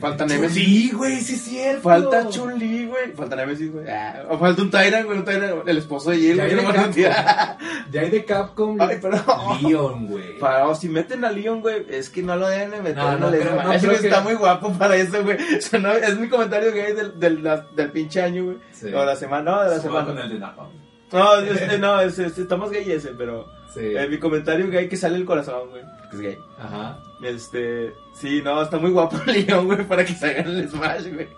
[0.00, 1.82] falta Nemesis, Sí, güey, sí es cierto.
[1.82, 5.76] falta Chun-Li, güey, falta Nemesis, güey, ah, o falta un Tyrant, güey, un Tyrant, el
[5.78, 6.92] esposo de Jill, Ya hay no de Capcom.
[7.92, 8.80] Ya hay de Capcom.
[8.80, 9.22] Ay, pero-
[9.62, 10.38] Leon, güey.
[10.38, 13.30] Para, si meten a Leon, güey, es que no lo deben de meter No, no
[13.30, 15.36] que- está muy guapo para eso, güey.
[15.58, 17.42] O sea, no, es mi comentario gay del, del,
[17.76, 18.56] del pinche año, güey.
[18.72, 18.86] Sí.
[18.94, 20.24] O la semana, no, de la Suba con semana.
[20.24, 20.70] el de Napalm.
[21.12, 23.80] No, este, no, es, es- estamos gay ese, pero Sí.
[23.82, 26.38] eh, mi comentario gay que sale el corazón, güey, porque es gay.
[26.58, 26.98] Ajá.
[27.22, 31.28] Este, sí, no, está muy guapo Leon, güey, para que salga en el Smash, güey.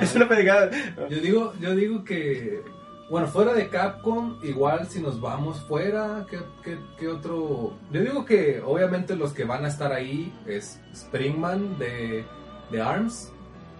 [0.00, 0.70] Es una pendejada.
[1.08, 2.62] Yo digo, yo digo que,
[3.08, 7.72] bueno, fuera de Capcom, igual si nos vamos fuera, ¿qué, qué, qué otro?
[7.90, 12.24] Yo digo que obviamente los que van a estar ahí es Springman de,
[12.70, 13.32] de ARMS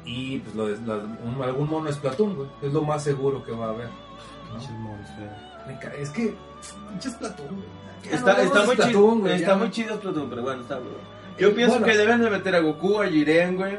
[0.04, 2.48] y pues lo de- la- un- algún mono es Splatoon, güey.
[2.62, 3.88] Es lo más seguro que va a haber.
[4.52, 5.66] ¿No?
[5.66, 6.34] Me ca- Es que,
[6.90, 8.14] pinches Splatoon, güey.
[8.14, 9.56] Está, no está muy Splatoon, chido, güey, está ya.
[9.56, 10.90] muy chido Splatoon, pero bueno, está, güey.
[11.38, 11.86] Yo pienso Bueno.
[11.86, 13.78] que deben de meter a Goku, a Jiren, güey.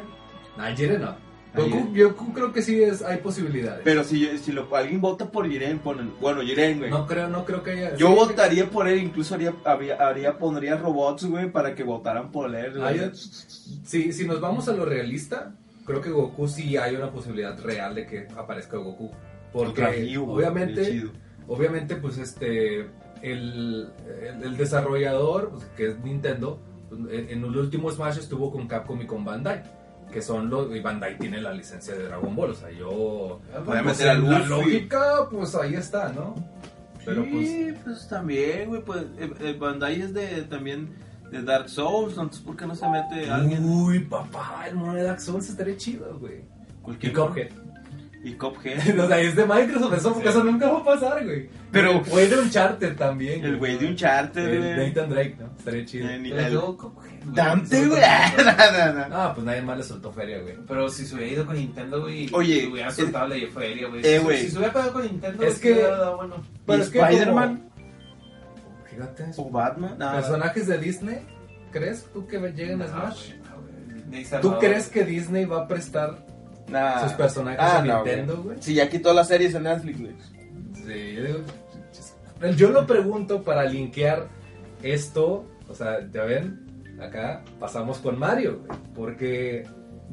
[0.58, 1.08] Nah, Jiren no.
[1.10, 1.18] A
[1.60, 1.94] Goku.
[1.96, 3.82] Goku creo que sí es, hay posibilidades.
[3.84, 6.90] Pero si, si lo, alguien vota por Jiren, ponen, bueno, Jiren, güey.
[6.90, 7.96] no creo, no creo que haya.
[7.96, 9.54] Yo sí, votaría por él, incluso haría,
[10.00, 12.82] haría, pondría robots, güey, para que votaran por él.
[12.82, 15.54] Ah, yo- si nos vamos a lo realista,
[15.86, 19.12] creo que Goku sí hay una posibilidad real de que aparezca Goku.
[19.54, 21.06] Porque obviamente,
[21.48, 22.82] obviamente, pues este,
[23.22, 23.90] el,
[24.22, 29.02] el, el desarrollador, pues, que es Nintendo, pues, en, el último Smash estuvo con Capcom
[29.02, 29.64] y con Bandai.
[30.12, 30.76] Que son los.
[30.76, 32.52] Y Bandai tiene la licencia de Dragon Ball.
[32.52, 33.40] O sea, yo.
[33.66, 36.36] Podría pues, la lógica, pues ahí está, ¿no?
[37.06, 37.48] Pero pues.
[37.48, 39.06] Sí, pues también, güey, pues
[39.60, 40.90] Bandai es de, también
[41.32, 43.66] de Dark Souls, entonces ¿por qué no se mete alguien?
[43.66, 46.42] Uy, papá, el mono de Dark Souls estaría chido, güey.
[46.42, 47.50] Y Cualquier Cuphead.
[48.26, 49.00] Y Cuphead.
[49.00, 51.50] o sea, es de Microsoft, eso, eso nunca va a pasar, güey.
[51.72, 53.44] Pero- O es de Uncharted también.
[53.44, 54.88] El güey de Uncharted, El güey.
[54.90, 55.48] Nathan Drake, ¿no?
[55.58, 56.08] Estaría chido.
[56.10, 58.02] Eh, Pero el- yo, güey, Dante, güey.
[58.38, 59.16] No, no, no.
[59.16, 60.56] Ah, pues nadie más le soltó feria, güey.
[60.68, 62.30] Pero si se hubiera ido con Nintendo, güey.
[62.34, 64.02] Oye, se hubiera soltado la feria, güey.
[64.06, 64.38] eh, Si- güey.
[64.40, 66.36] Si se hubiera pegado con Nintendo, Es sí que- hubiera dado bueno.
[66.66, 67.70] Pero ¿Y es que Spider-Man
[68.90, 69.26] Fíjate.
[69.38, 69.96] o Batman.
[69.98, 71.18] No, ¿Personajes de Disney?
[71.72, 73.32] ¿Crees tú que lleguen a Smash?
[74.42, 76.26] ¿Tú crees que Disney va a prestar
[76.70, 77.04] nah.
[77.04, 78.58] sus personajes Ah, a no, Nintendo, güey?
[78.60, 80.14] Sí, ya quitó las series en Netflix, güey.
[80.76, 81.40] Sí, yo digo.
[82.58, 84.28] Yo lo pregunto para linkear
[84.82, 85.46] esto.
[85.70, 86.60] O sea, ya ven,
[87.02, 89.66] acá pasamos con Mario, güey, Porque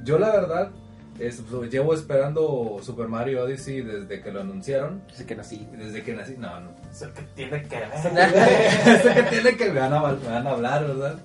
[0.04, 0.70] yo, la verdad,
[1.18, 5.02] es- pues, llevo esperando Super Mario Odyssey desde que lo anunciaron.
[5.08, 5.66] Dice que nací.
[5.76, 6.36] Desde que nací.
[6.38, 6.70] No, no.
[6.90, 7.88] Eso que tiene que ver.
[8.86, 11.18] Eso que tiene que me van, a, me van a hablar, ¿verdad?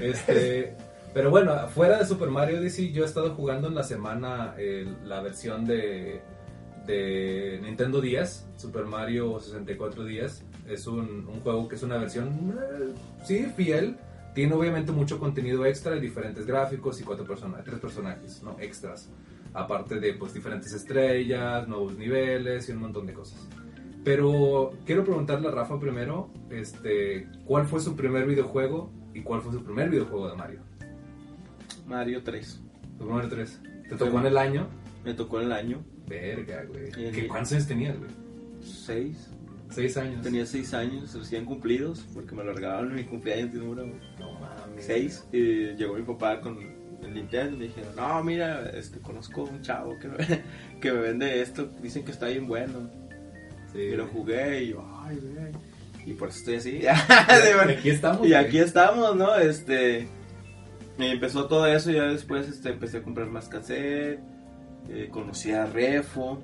[0.00, 0.76] Este,
[1.12, 4.86] pero bueno, fuera de Super Mario Odyssey, yo he estado jugando en la semana eh,
[5.04, 6.22] la versión de,
[7.62, 10.44] Nintendo 10, Super Mario 64 días.
[10.68, 12.94] Es un, un juego que es una versión, eh,
[13.24, 13.96] sí, fiel.
[14.34, 18.56] Tiene obviamente mucho contenido extra y diferentes gráficos y cuatro personajes, tres personajes, ¿no?
[18.60, 19.10] Extras.
[19.52, 23.48] Aparte de pues diferentes estrellas, nuevos niveles y un montón de cosas.
[24.04, 29.52] Pero quiero preguntarle a Rafa primero, este, ¿cuál fue su primer videojuego y cuál fue
[29.52, 30.69] su primer videojuego de Mario?
[31.90, 32.46] Mario 3.
[32.46, 33.60] Su primer tres.
[33.88, 34.68] ¿Te tocó en el año?
[35.04, 36.90] Me tocó en el año Verga, güey.
[36.92, 37.26] ¿Qué.
[37.26, 38.10] ¿Cuántos años tenías, güey?
[38.62, 39.30] 6.
[39.70, 40.22] Seis años.
[40.22, 43.86] Tenía 6 años recién cumplidos porque me lo regalaron en mi cumpleaños de número
[44.18, 44.84] No mames.
[44.84, 45.28] 6.
[45.32, 46.58] Y llegó mi papá con
[47.02, 50.16] el Nintendo y me dijeron, no, mira, este, conozco un chavo que me,
[50.80, 51.70] que me vende esto.
[51.82, 52.88] Dicen que está bien bueno.
[53.72, 53.80] Sí.
[53.80, 55.52] Y lo jugué y yo, ay, güey.
[56.06, 56.80] Y por eso estoy así.
[56.82, 56.86] Y
[57.70, 58.26] aquí estamos.
[58.26, 58.34] Y güey.
[58.34, 59.36] aquí estamos, ¿no?
[59.36, 60.08] Este.
[60.98, 64.20] Y empezó todo eso y ya después este, empecé a comprar más cassette.
[64.88, 66.42] eh, conocí a Refo.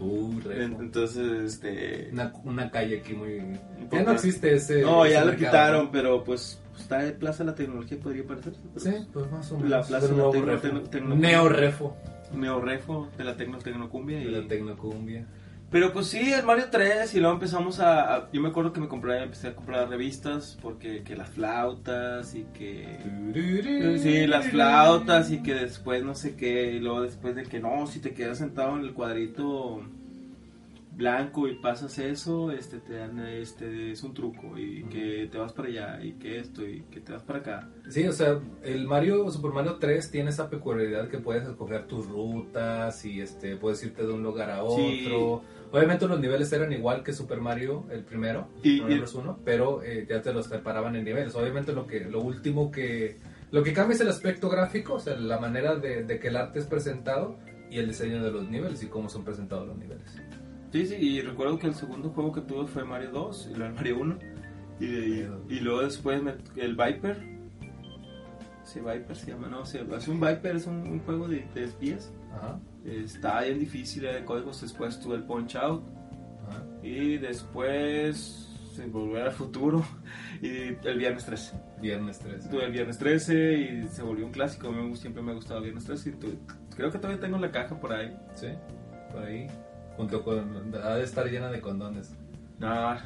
[0.00, 2.08] Uh, re- en- Entonces, este.
[2.12, 3.40] una, una calle aquí muy...
[3.90, 4.82] Ya no existe ese...
[4.82, 5.90] No, ese ya lo quitaron, ¿no?
[5.92, 8.54] pero pues está en Plaza de la Tecnología, podría parecer.
[8.78, 9.70] Sí, pues más o menos.
[9.70, 10.68] La plaza de la nuevo tecno- refo.
[10.68, 11.96] tecno- tecno- Neo-refo.
[12.34, 14.18] Neorefo de la Tecno Tecnocumbia.
[14.18, 14.30] De Y...
[14.30, 15.26] la Tecnocumbia.
[15.72, 18.80] Pero pues sí, el Mario 3 y luego empezamos a, a- Yo me acuerdo que
[18.80, 22.98] me compré, empecé a comprar revistas porque que las flautas y que...
[23.98, 27.86] Sí, las flautas y que después no sé qué, y luego después de que no,
[27.86, 29.80] si te quedas sentado en el cuadrito
[30.94, 35.54] blanco y pasas eso, este te dan este es un truco y que te vas
[35.54, 37.68] para allá y que esto y que te vas para acá.
[37.88, 42.06] Sí, o sea, el Mario Super Mario 3 tiene esa peculiaridad que puedes escoger tus
[42.06, 44.76] rutas y este puedes irte de un lugar a otro.
[44.76, 45.61] Sí.
[45.72, 49.02] Obviamente los niveles eran igual que Super Mario el primero, Y- no y-.
[49.02, 51.34] 1, pero eh, ya te los separaban en niveles.
[51.34, 53.16] Obviamente lo que lo último que
[53.50, 56.36] lo que cambia es el aspecto gráfico, o sea, la manera de, de que el
[56.36, 57.38] arte es presentado
[57.70, 60.04] y el diseño de los niveles y cómo son presentados los niveles.
[60.72, 63.64] Sí, sí, y recuerdo que el segundo juego que tuve fue Mario 2 y luego
[63.66, 64.18] el Mario 1
[64.80, 67.18] y, y, y luego después me- el Viper.
[68.64, 71.64] Sí, Viper se llama, no, sí, es un Viper, es un, un juego de, de
[71.64, 72.10] espías.
[72.34, 72.58] Ajá.
[72.84, 74.60] Está bien difícil eh, de códigos.
[74.60, 75.84] Después tuve el Punch Out.
[76.48, 76.62] ajá.
[76.82, 78.48] Y después.
[78.90, 79.84] Volver al futuro.
[80.42, 81.52] Y el Viernes 13.
[81.80, 82.48] Viernes 3.
[82.50, 84.68] Tuve el Viernes 13 y se volvió un clásico.
[84.68, 86.08] A mí siempre me ha gustado el Viernes 13.
[86.08, 86.38] Y tuve-
[86.74, 88.16] creo que todavía tengo la caja por ahí.
[88.34, 88.48] Sí,
[89.12, 89.46] por ahí.
[89.96, 90.74] Junto con.
[90.82, 92.12] Ha de estar llena de condones.
[92.58, 92.96] No.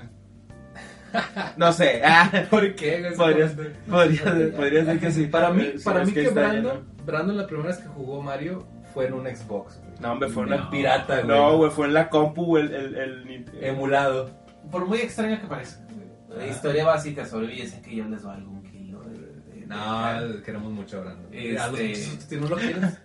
[1.56, 2.00] No sé.
[2.04, 3.00] Ah, ¿Por qué?
[3.00, 3.14] güey?
[3.16, 3.50] podría,
[3.88, 5.26] podría, podría ser que sí.
[5.26, 6.84] Para mí, Eh, para mí que, está Brandon.
[7.04, 9.78] Brandon la primera vez que jugó Mario fue en un Xbox.
[9.78, 9.90] güey.
[10.00, 11.26] No, hombre, fue No, una pirata, güey.
[11.26, 12.56] No, güey, fue en la compu.
[12.56, 14.30] El, el, el, el- Emulado.
[14.70, 15.86] Por muy extraño que parezca.
[16.30, 16.46] La Ah.
[16.46, 19.18] historia básica sobre sé que yo les valgo un kilo de...
[19.18, 21.26] de- de- No, queremos mucho a Brandon.
[21.30, 22.98] Este- que- si no lo quieres.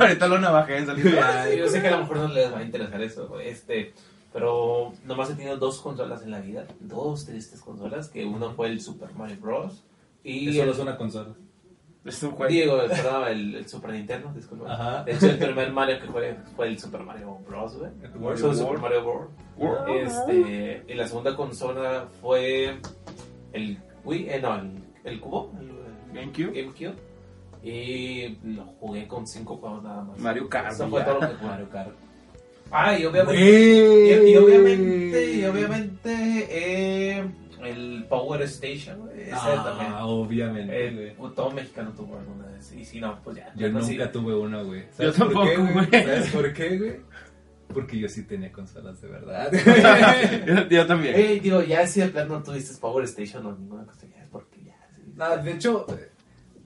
[0.00, 1.16] Ahorita lo navajé en salir.
[1.22, 3.94] Ah, yo sé que a lo mejor no les va a interesar eso, güey, este,
[4.32, 8.66] pero nomás he tenido dos consolas en la vida, dos tristes consolas, que uno fue
[8.68, 9.84] el Super Mario Bros.
[10.24, 11.34] Y Eso no es una consola.
[12.04, 12.50] Es un juego.
[12.52, 14.72] Diego, perdón, el, el Super Nintendo, disculpa.
[14.72, 15.04] Ajá.
[15.04, 17.74] De hecho, el primer Mario que jugué fue el Super Mario Bros.
[17.74, 18.80] El Mario el Super World.
[18.82, 19.30] Mario World.
[19.56, 20.06] World.
[20.06, 22.80] Este, y la segunda consola fue
[23.52, 24.72] el Wii, eh, no, el,
[25.04, 25.70] el cubo, el,
[26.12, 26.52] GameCube.
[26.52, 26.94] GameCube.
[27.62, 30.18] Y lo jugué con cinco juegos nada más.
[30.18, 31.48] Mario Kart, Eso fue todo lo que jugué.
[31.48, 31.90] Mario Kart.
[32.72, 34.30] Ah, y obviamente.
[34.30, 37.24] Y obviamente, y obviamente, eh,
[37.64, 39.92] el Power Station, güey, ese también.
[39.92, 42.72] Ah, obviamente, El, todo mexicano tuvo alguna vez.
[42.72, 43.52] Y si no, pues ya.
[43.54, 44.12] Yo no, nunca sí.
[44.12, 44.82] tuve una, güey.
[44.98, 46.04] Yo ¿Sabes por tampoco, qué, güey.
[46.04, 46.96] ¿Sabes por qué, güey?
[47.68, 49.50] Porque yo sí tenía consolas de verdad.
[50.46, 51.14] yo, yo también.
[51.14, 54.62] Ey, digo, ya si de plano tuviste Power Station o ninguna cosa, ya es porque
[54.64, 54.76] ya.
[54.94, 55.02] sí.
[55.14, 56.10] Nada, de hecho, eh,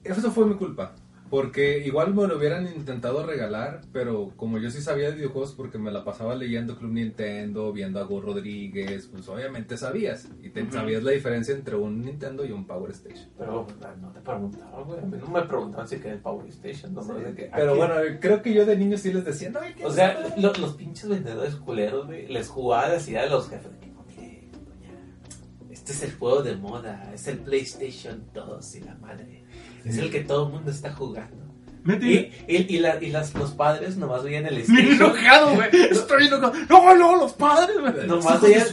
[0.04, 0.94] eso fue mi culpa.
[1.28, 5.76] Porque igual me lo hubieran intentado regalar, pero como yo sí sabía de videojuegos porque
[5.76, 10.28] me la pasaba leyendo Club Nintendo, viendo a Go Rodríguez, pues obviamente sabías.
[10.42, 13.28] Y te sabías la diferencia entre un Nintendo y un Power Station.
[13.36, 13.66] Pero
[14.00, 15.00] no te preguntaba, güey.
[15.00, 16.94] A mí no me preguntaban si quería el Power Station.
[16.94, 19.84] No de que, Pero bueno, creo que yo de niño sí les decía, no, ¿qué
[19.84, 23.86] O sea, lo- los pinches vendedores culeros, güey, les jugaba decir a los jefes que,
[24.06, 29.42] mire, doña, este es el juego de moda, es el PlayStation 2 y la madre.
[29.86, 31.44] Es el que todo el mundo está jugando.
[31.88, 32.14] Y,
[32.48, 34.92] y, y, la- y las, los padres nomás veían el PlayStation.
[35.10, 35.68] enojado, güey.
[35.92, 36.52] Estoy enojado.
[36.68, 38.08] No, no, los padres, güey.
[38.08, 38.66] Nomás veían,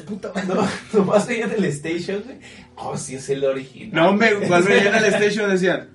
[0.48, 0.68] no,
[1.00, 2.38] nomás veían el PlayStation, güey.
[2.76, 4.18] Oh, sí, es el original.
[4.18, 5.90] No, cuando veían al Station decían,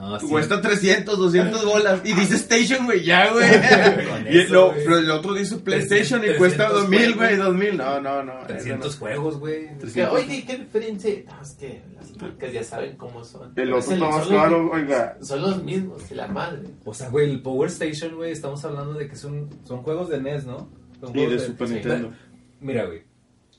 [0.00, 0.26] No, sí.
[0.28, 2.00] cuesta 300, 200 bolas.
[2.04, 3.48] Y dice Station, güey, ya, güey.
[4.30, 7.16] Y eso, lo- el otro dice PlayStation y 300 cuesta 2000, juegos.
[7.16, 7.76] güey, 2000.
[7.76, 8.32] No, no, no.
[8.46, 9.68] 300 juegos, güey.
[10.12, 11.10] Oye, ¿qué diferencia?
[11.26, 13.52] No, es que las marcas ya saben cómo son.
[13.56, 15.18] El otro está más son los- caro, oiga.
[15.22, 16.62] Son los mismos que la madre.
[16.84, 20.20] O sea, güey, el Power Station, güey, estamos hablando de que son, son juegos de
[20.20, 20.68] NES, ¿no?
[21.00, 21.74] Son Y juegos de Super sí.
[21.74, 22.12] Nintendo.
[22.60, 23.02] Mira, güey.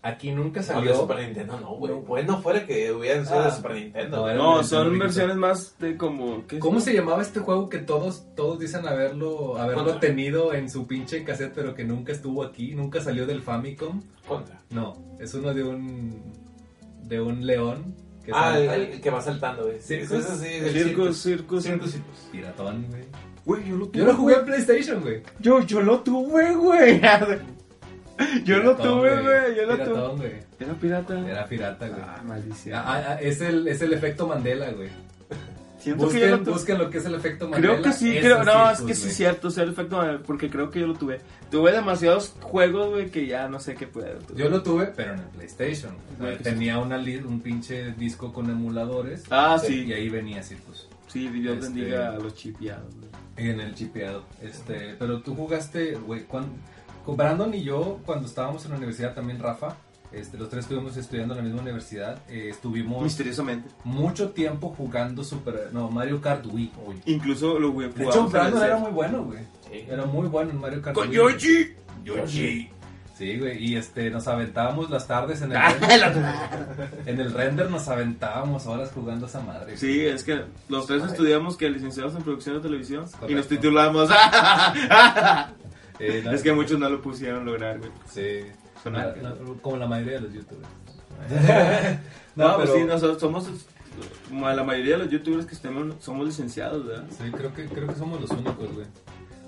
[0.02, 0.96] Aquí nunca No, de salió.
[0.96, 1.92] Super Nintendo no, güey.
[1.94, 2.02] No.
[2.02, 4.28] Bueno fuera que hubieran sido Ah, de Super Nintendo.
[4.28, 6.48] no, No, son Nintendo versiones más de como...
[6.48, 6.86] ¿qué ¿Cómo es?
[6.86, 10.00] se llamaba este juego que todos todos dicen haberlo haberlo Contra.
[10.00, 14.02] tenido en su pinche cassette, pero que nunca estuvo aquí, nunca salió del Famicom?
[14.26, 14.62] Contra.
[14.70, 16.22] No, es uno de un
[17.04, 19.80] de un león que Ah, el, que va saltando, güey.
[19.82, 20.24] Sí, Circus.
[20.26, 21.64] sí, Circus, circus.
[21.64, 22.30] Circus, circus.
[22.32, 23.04] piratón, güey.
[23.46, 24.00] Güey, yo lo tuve.
[24.00, 25.24] Yo lo jugué en PlayStation, güey.
[25.40, 27.02] Yo, yo lo tuve, güey.
[28.46, 29.56] Yo lo tuve, güey.
[29.56, 29.86] Yo lo tuve.
[29.86, 30.32] Piratón, güey.
[30.60, 31.20] Era pirata.
[31.30, 32.02] Era pirata, güey.
[32.04, 32.76] Ah, maldición.
[32.78, 34.90] Ah, ah, ah, es el es el efecto Mandela, güey.
[35.80, 36.54] Siento que yo lo Busquen, tuve.
[36.56, 37.74] busquen lo que es el efecto Mandela.
[37.76, 40.20] Creo que sí, creo, no, es que sí es cierto, o sea, el efecto, Mandela,
[40.26, 41.22] porque creo que yo lo tuve.
[41.50, 44.20] Tuve demasiados juegos, güey, que ya no sé qué puedo.
[44.36, 45.94] Yo lo tuve, pero en el PlayStation.
[46.20, 49.24] Que Tenía una un pinche disco con emuladores.
[49.32, 49.94] Ah, Y sí.
[49.94, 50.90] ahí venía Circus.
[51.08, 53.10] Sí, Dios Este- bendiga a los chipeados, güey.
[53.38, 54.26] En el chipeado.
[54.42, 56.50] Este, pero tú jugaste, güey, cuando
[57.10, 59.76] con Brandon y yo cuando estábamos en la universidad también Rafa,
[60.12, 63.70] este, los tres estuvimos estudiando en la misma universidad, eh, estuvimos Misteriosamente.
[63.84, 66.72] mucho tiempo jugando Super, no, Mario Kart Wii.
[67.06, 69.40] Incluso lo güey, De hecho, jugamos Brandon era muy bueno, güey.
[69.70, 69.86] Sí.
[69.88, 71.16] Era muy bueno en Mario Kart Con Wii.
[71.16, 71.74] Yoshi.
[72.04, 72.70] Yoshi.
[73.16, 77.70] Sí, güey, y este, nos aventábamos las tardes en el, Ah, render, en el render,
[77.70, 79.76] nos aventábamos horas jugando esa madre.
[79.76, 84.10] Sí, es que los tres estudiamos que licenciados en producción de televisión y nos titulamos.
[86.00, 87.92] Eh, no, es que muchos no lo pusieron lograr, güey.
[88.10, 88.42] Sí.
[88.84, 90.70] Son no, como la mayoría de los youtubers.
[92.36, 93.50] No, pues pero- sí, nosotros somos
[94.30, 97.06] como la mayoría de los youtubers que estemos somos licenciados, ¿verdad?
[97.10, 98.88] Sí, creo que, creo que somos los únicos, güey.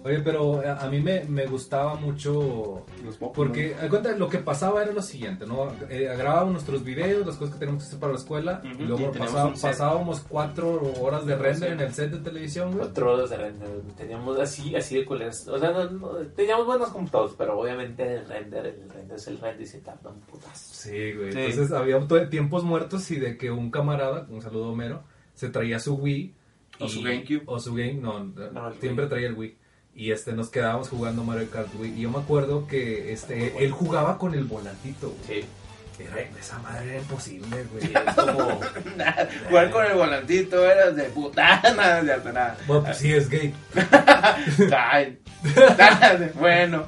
[0.03, 4.39] Oye, pero a, a mí me, me gustaba mucho Los porque haz cuenta, lo que
[4.39, 5.71] pasaba era lo siguiente, ¿no?
[5.89, 9.11] Eh, grabábamos nuestros videos, las cosas que teníamos que hacer para la escuela, y luego
[9.13, 11.73] y pasaba- pasábamos cuatro horas de render Sí.
[11.75, 12.79] en el set de televisión, güey.
[12.85, 13.69] Cuatro horas de render.
[13.95, 15.47] Teníamos así, así de culeros.
[15.47, 19.37] O sea, no, no, teníamos buenos computadores, pero obviamente el render, el render es el
[19.39, 20.73] render y se tarda un putazo.
[20.73, 21.31] Sí, güey.
[21.31, 21.39] Sí.
[21.39, 25.03] Entonces había tiempos muertos y de que un camarada, un saludo a Homero,
[25.35, 26.33] se traía su Wii.
[26.79, 27.43] O y- su GameCube.
[27.45, 29.09] O su Game, no, No, siempre Wii.
[29.09, 29.57] traía el Wii.
[29.95, 31.93] Y este, nos quedábamos jugando Mario Kart Wii.
[31.97, 35.41] Y yo me acuerdo que este, él jugaba con el volantito, güey.
[35.41, 35.47] Sí.
[35.99, 37.84] Era, esa madre era imposible, güey.
[38.08, 38.60] Es como.
[39.49, 42.58] Jugar con el volantito era de putana, de alta nada.
[42.65, 43.54] Bueno, pues sí, es gay.
[44.75, 45.19] Ay,
[46.39, 46.86] bueno,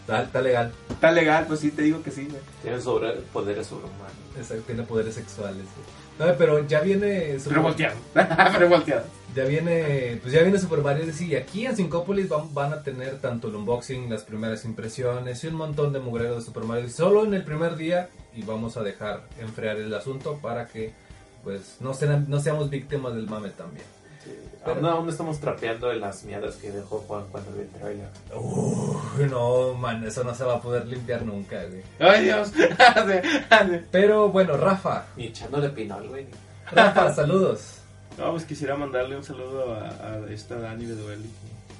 [0.00, 0.72] Está, está legal.
[0.88, 2.40] está legal, pues sí, te digo que sí, güey.
[2.62, 4.12] Tiene sobre, poderes sobrehumanos.
[4.38, 5.56] Exacto, tiene poderes sexuales.
[5.56, 6.05] güey.
[6.18, 7.38] No, pero ya viene.
[7.38, 7.96] Super- Pero volteado,
[8.52, 9.04] pero volteado.
[9.34, 12.82] Ya viene, pues ya viene Super Mario Odyssey y aquí en Syncópolis van, van a
[12.82, 16.84] tener tanto el unboxing, las primeras impresiones y un montón de mugrero de Super Mario
[16.84, 20.92] Odyssey solo en el primer día y vamos a dejar enfriar el asunto para que
[21.44, 23.84] pues no, sean- no seamos víctimas del mame también.
[24.66, 24.70] Sí.
[24.78, 28.08] Aún, aún estamos trapeando de las mierdas que dejó Juan cuando vio el trailer.
[28.34, 31.82] Uy, no, man, eso no se va a poder limpiar nunca, güey.
[31.98, 32.52] Ay, Dios.
[33.90, 36.26] Pero bueno, Rafa, Ni echándole pinol, güey.
[36.72, 37.78] Rafa, saludos.
[38.18, 41.30] No, pues quisiera mandarle un saludo a, a esta Dani de Dueli,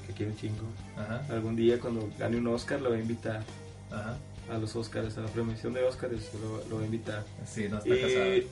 [0.07, 0.66] que quiere un chingo.
[0.96, 3.42] Ajá, Algún día cuando gane un Oscar lo voy a invitar
[3.90, 4.16] ajá.
[4.53, 7.25] a los Oscars, a la premiación de Oscars, lo, lo voy a invitar.
[7.46, 8.37] Sí, no está casada.
[8.37, 8.46] Y...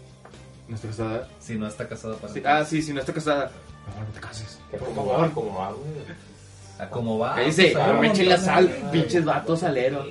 [0.66, 1.28] ¿No está casada?
[1.40, 3.52] Sí, no está casada para Sí, ah, sí, si no está casada.
[3.86, 4.60] No, no te cases.
[4.78, 5.30] ¿Cómo va?
[5.30, 5.90] ¿Cómo va, güey?
[6.78, 7.34] ¿A cómo va?
[7.36, 10.08] Pues, hay un me echen la sal, pinches vatos aleros.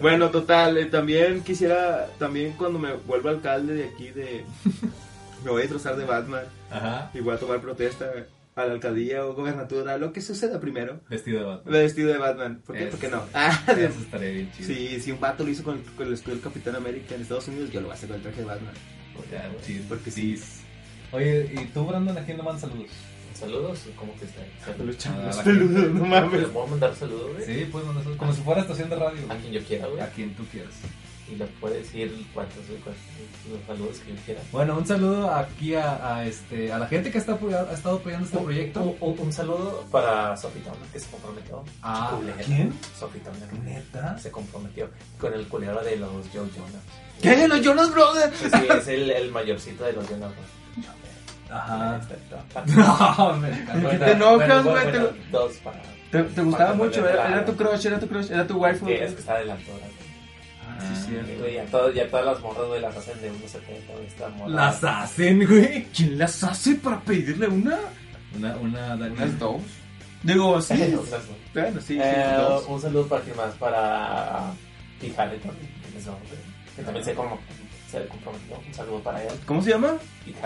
[0.00, 4.44] Bueno, total, eh, también quisiera, también cuando me vuelva alcalde de aquí de...
[5.44, 8.10] me voy a disfrazar de Batman Ajá, y voy a tomar protesta
[8.56, 11.00] a la alcaldía o gobernatura, lo que suceda primero.
[11.08, 11.72] vestido de Batman.
[11.72, 12.62] Vestido de Batman.
[12.66, 12.82] ¿Por qué?
[12.84, 12.90] Eso.
[12.92, 13.22] ¿Por qué no?
[13.34, 14.66] Ah, Eso estaría bien chido.
[14.66, 17.46] Sí, si un vato lo hizo con, con el escudo del Capitán América en Estados
[17.48, 18.74] Unidos, yo lo voy a hacer con el traje de Batman.
[19.30, 19.84] Ya, chido.
[19.88, 20.42] Porque sí.
[21.12, 22.90] Oye, ¿y tú, Brandon, a quién le mandas saludos?
[23.38, 23.80] ¿Saludos?
[23.96, 24.40] ¿Cómo que está?
[24.82, 25.36] Los ¿Saludos?
[25.44, 26.40] peludos, no mames.
[26.40, 27.44] ¿Le puedo mandar saludos, güey?
[27.46, 28.18] Sí, pues mandar saludos.
[28.18, 29.38] Como si fuera estación de radio, A güey.
[29.40, 30.00] quien yo quiera, güey.
[30.00, 30.72] A quien tú quieras.
[31.30, 32.94] Y le puede decir cuántos, cuántos
[33.52, 34.40] los saludos que yo quiera.
[34.50, 38.24] Bueno, un saludo aquí a, a este, a la gente que está ha estado apoyando
[38.24, 38.96] este Un- proyecto.
[39.00, 41.62] Un, un- saludo para Sophie Towner que se comprometió.
[41.82, 42.36] ¿A Culera.
[42.44, 42.72] quién?
[42.98, 43.52] Sophie Towner.
[43.62, 44.18] ¿Neta?
[44.18, 44.88] Se comprometió
[45.20, 46.82] con el culero de los Joe Jonas.
[47.20, 47.46] ¿Qué?
[47.46, 48.34] ¿Los Jonas Brothers?
[48.38, 50.32] Sí, es el, el mayorcito de los Jonas.
[50.34, 50.86] güey.
[51.50, 52.00] Ajá.
[52.66, 53.90] No, me encanta.
[53.90, 54.84] ¿Qué te enojas, güey?
[54.90, 55.82] bueno, Te- Dos para.
[56.10, 57.08] ¿Te, te gustaba Para mucho?
[57.08, 58.86] Era, era tu crush, era tu crush, era tu waifu.
[58.86, 59.78] Que es que está adelantada.
[60.66, 64.06] Ah, sí, Sí, ya, todo- ya todas las morras, güey, las hacen de 1.70, güey,
[64.06, 64.50] esta morra.
[64.50, 65.84] Las hacen, güey.
[65.94, 67.78] ¿Quién las hace para pedirle una?
[68.36, 68.94] Una, una.
[68.94, 69.62] Unas dos.
[70.22, 70.74] Digo, sí.
[71.54, 72.36] Bueno, sí, sí, Eh,
[72.68, 74.50] un saludo para quien más, para
[75.00, 75.52] Pete Harrington,
[76.76, 77.38] que también se, como,
[77.90, 78.56] se comprometió.
[78.66, 79.94] Un saludo para él, ¿Cómo se llama?
[80.24, 80.38] Pete.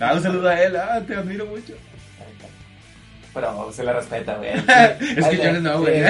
[0.00, 0.76] Ah, un saludo a él.
[0.76, 1.74] Ah, te admiro mucho.
[3.32, 4.50] Pero se le respeta, güey.
[5.16, 6.02] Es que Jonas no, güey.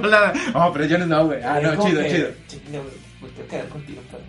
[0.00, 0.32] Volada.
[0.54, 1.40] Oh, pero Jonas no, güey.
[1.42, 2.30] Ah, no, chido, chido.
[2.48, 2.80] chi- no,
[3.20, 4.22] Pues tengo que ver contigo, pero.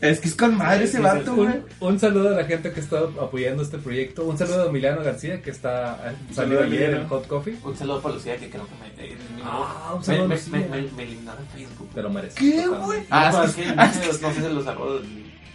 [0.00, 1.48] Es que es con madre ese vato, güey.
[1.48, 4.24] Un, un saludo a la gente que está apoyando este proyecto.
[4.24, 7.56] Un saludo a Emiliano García que está salió saludo a ayer en Hot Coffee.
[7.64, 9.42] Un saludo para Lucía que creo que me eliminó.
[9.44, 11.90] Ah, un me, saludo a me, Facebook.
[11.94, 12.38] Te lo mereces.
[12.38, 13.00] ¿Qué, güey?
[13.10, 15.02] Ah, Ah, es es que que- no sé, no si los saludos.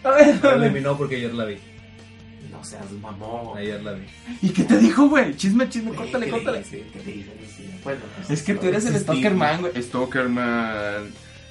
[0.04, 1.58] Me eliminó porque ayer la vi.
[2.52, 3.58] No seas mamón.
[3.58, 4.04] Ayer la vi.
[4.42, 5.38] ¿Y qué te dijo, güey?
[5.38, 6.64] Chisme, chisme, córtale, ¿qué córtale.
[7.82, 7.98] pues,
[8.30, 9.04] Es que tú eres el existí.
[9.20, 9.82] Stalker Man, güey.
[9.82, 10.28] Stalker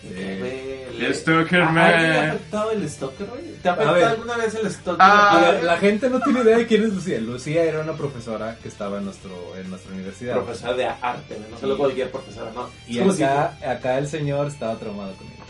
[0.05, 1.03] Man.
[1.03, 2.30] El Stalker ¿A alguien le ha Man.
[2.30, 3.42] afectado el stalker, güey?
[3.62, 4.96] ¿Te ha afectado alguna vez el stalker?
[5.00, 7.18] Ah, A ver, la gente no tiene idea de quién es Lucía.
[7.20, 10.34] Lucía era una profesora que estaba en nuestro en nuestra universidad.
[10.34, 12.68] Profesora de arte, no solo cualquier profesora, no.
[12.86, 15.42] Y acá, acá el señor estaba traumado conmigo.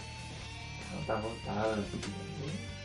[0.94, 2.81] No, estamos- ah, Eh,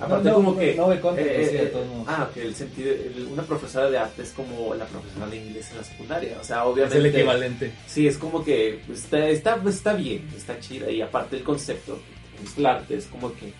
[0.00, 0.74] Aparte no, como no, que...
[0.76, 2.06] No me contra eh, eh, modos.
[2.08, 2.92] ah, ok, el sentido...
[2.92, 6.36] el- una profesora de arte es como la profesora de inglés en la secundaria.
[6.40, 6.98] O sea, es obviamente...
[6.98, 7.72] el equivalente.
[7.88, 10.88] Sí, es como que está, está, está bien, está chida.
[10.90, 11.98] Y aparte el concepto,
[12.40, 13.52] pues, el arte es como que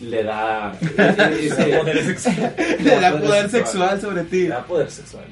[0.00, 0.72] le da...
[0.80, 2.54] eh, ese- Poder sexual.
[2.80, 4.42] Le da poder sexual sobre ti.
[4.44, 5.24] Le da poder sexual.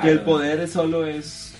[0.00, 1.54] Que el poder solo es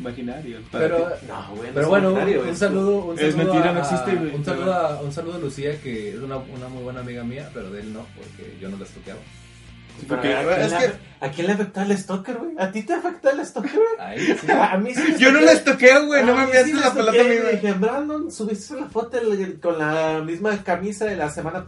[0.00, 0.58] imaginario.
[0.72, 1.10] Pero.
[1.28, 3.80] No, güey, no pero es bueno, un es- saludo, un Es saludo mentira, a- no
[3.80, 4.34] existe, güey.
[4.34, 7.48] Un saludo, a, un saludo a Lucía, que es una, una muy buena amiga mía,
[7.54, 9.20] pero de él no, porque yo no la estoqueaba.
[9.98, 10.92] Sí, Pero, porque- ¿a, quién es le, que
[11.26, 12.50] ¿A quién le afectó el stalker, güey?
[12.58, 13.86] ¿A ti te afectó el stalker, güey?
[14.08, 14.46] Ahí sí.
[14.50, 16.24] A mí sí yo no la estoqueo, güey.
[16.24, 17.56] No A me sí la pelota a mí, güey.
[17.56, 21.66] Dije, Brandon, subiste la foto el- con la misma camisa de la semana.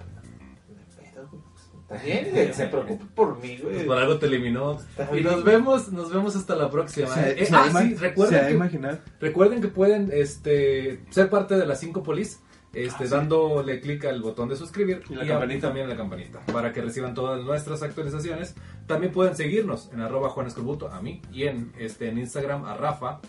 [1.95, 3.87] Está bien, se preocupa por mí, Pues güey.
[3.87, 4.73] por algo te eliminó.
[4.79, 5.25] Está Y bien.
[5.25, 7.09] nos vemos, nos vemos hasta la próxima.
[7.09, 9.01] Se- Eh, se ah, ima- sí, se recuerden que, imaginar.
[9.21, 12.41] recuerden que pueden este, ser parte de las 5 polis.
[12.75, 13.13] Este, Ah, sí.
[13.13, 15.67] dándole clic al botón de suscribir Y la a- campanita.
[15.67, 18.55] también la campanita para que reciban todas nuestras actualizaciones.
[18.87, 22.75] También pueden seguirnos en arroba Juan Escorbuto, a mí, y en, este, en Instagram a
[22.75, 23.21] Rafa,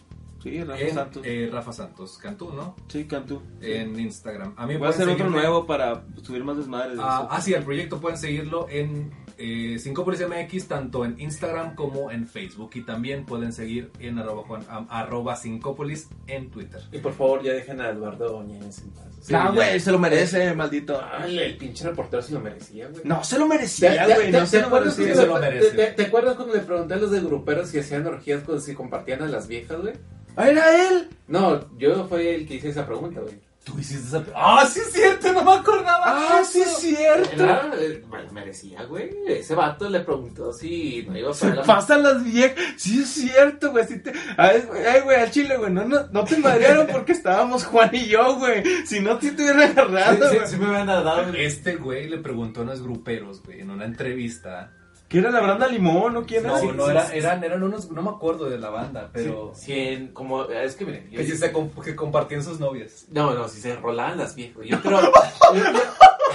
[0.43, 1.23] Sí, Rafa en, Santos.
[1.25, 2.75] eh, Rafa Santos Cantú, ¿no?
[2.89, 3.41] Sí, Cantú.
[3.61, 4.53] En Instagram.
[4.57, 6.97] A mí Voy a hacer pueden otro seguirme- nuevo para subir más desmadres.
[6.97, 7.27] de Ah, eso.
[7.31, 12.11] ah, sí, el proyecto pueden seguirlo en eh, 5 Polis MX, tanto en Instagram como
[12.11, 12.69] en Facebook.
[12.75, 16.81] Y también pueden seguir en arroba, Juan, arroba Sincopolis en Twitter.
[16.91, 19.05] Y por favor, ya dejen a Eduardo Doñez en paz.
[19.21, 19.51] Sí, Ah, ya.
[19.51, 21.01] güey, se lo merece, maldito.
[21.11, 23.01] Ay, el pinche reportero se lo merecía, güey.
[23.05, 24.25] No, se lo ¿Te, merecía, güey.
[24.27, 25.21] te- No te se lo acuerdas merecía.
[25.23, 25.75] se cuando lo le- merece.
[25.77, 28.73] te- te acuerdas cuando le pregunté a los de gruperos si hacían orgías con si
[28.75, 29.93] compartían a las viejas, güey?
[30.35, 31.09] Ah, era él.
[31.27, 33.41] No, yo fue el que hice esa pregunta, güey.
[33.63, 34.25] Tú hiciste esa.
[34.35, 35.31] ¡Ah, sí es cierto!
[35.31, 36.03] No me acordaba.
[36.05, 37.41] Ah, sí es cierto.
[37.43, 39.09] Era, eh, bueno, merecía, güey.
[39.25, 41.63] Ese vato le preguntó si no iba a Se pagar la...
[41.75, 42.59] pasan las viejas.
[42.75, 43.87] Sí, es cierto, güey.
[43.87, 44.11] Sí te...
[44.35, 45.71] Ay, güey, ay, güey, al chile, güey.
[45.71, 48.63] No, no, no te madrearon porque estábamos Juan y yo, güey.
[48.85, 50.47] Si no, sí te hubieran agarrado, Sí, güey.
[50.49, 51.45] sí, sí me habían dado, güey.
[51.45, 54.73] Este güey le preguntó a unos gruperos, güey, en una entrevista.
[55.13, 56.73] ¿Qué era la Branda Limón o quién No, era?
[56.73, 57.91] no, era, eran, eran unos.
[57.91, 59.51] No me acuerdo de la banda, pero.
[59.53, 63.05] Cien, como, es que miren, yo- Que sí se comp- que compartían sus novias.
[63.11, 64.65] no, no, si se rolaban las viejas.
[64.65, 65.11] Yo creo, yo-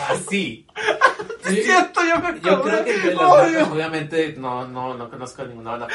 [0.08, 0.64] Así.
[1.44, 5.44] Es cierto, yo me yo creo que entre las bandas, obviamente, no, no, no conozco
[5.44, 5.88] ninguna banda.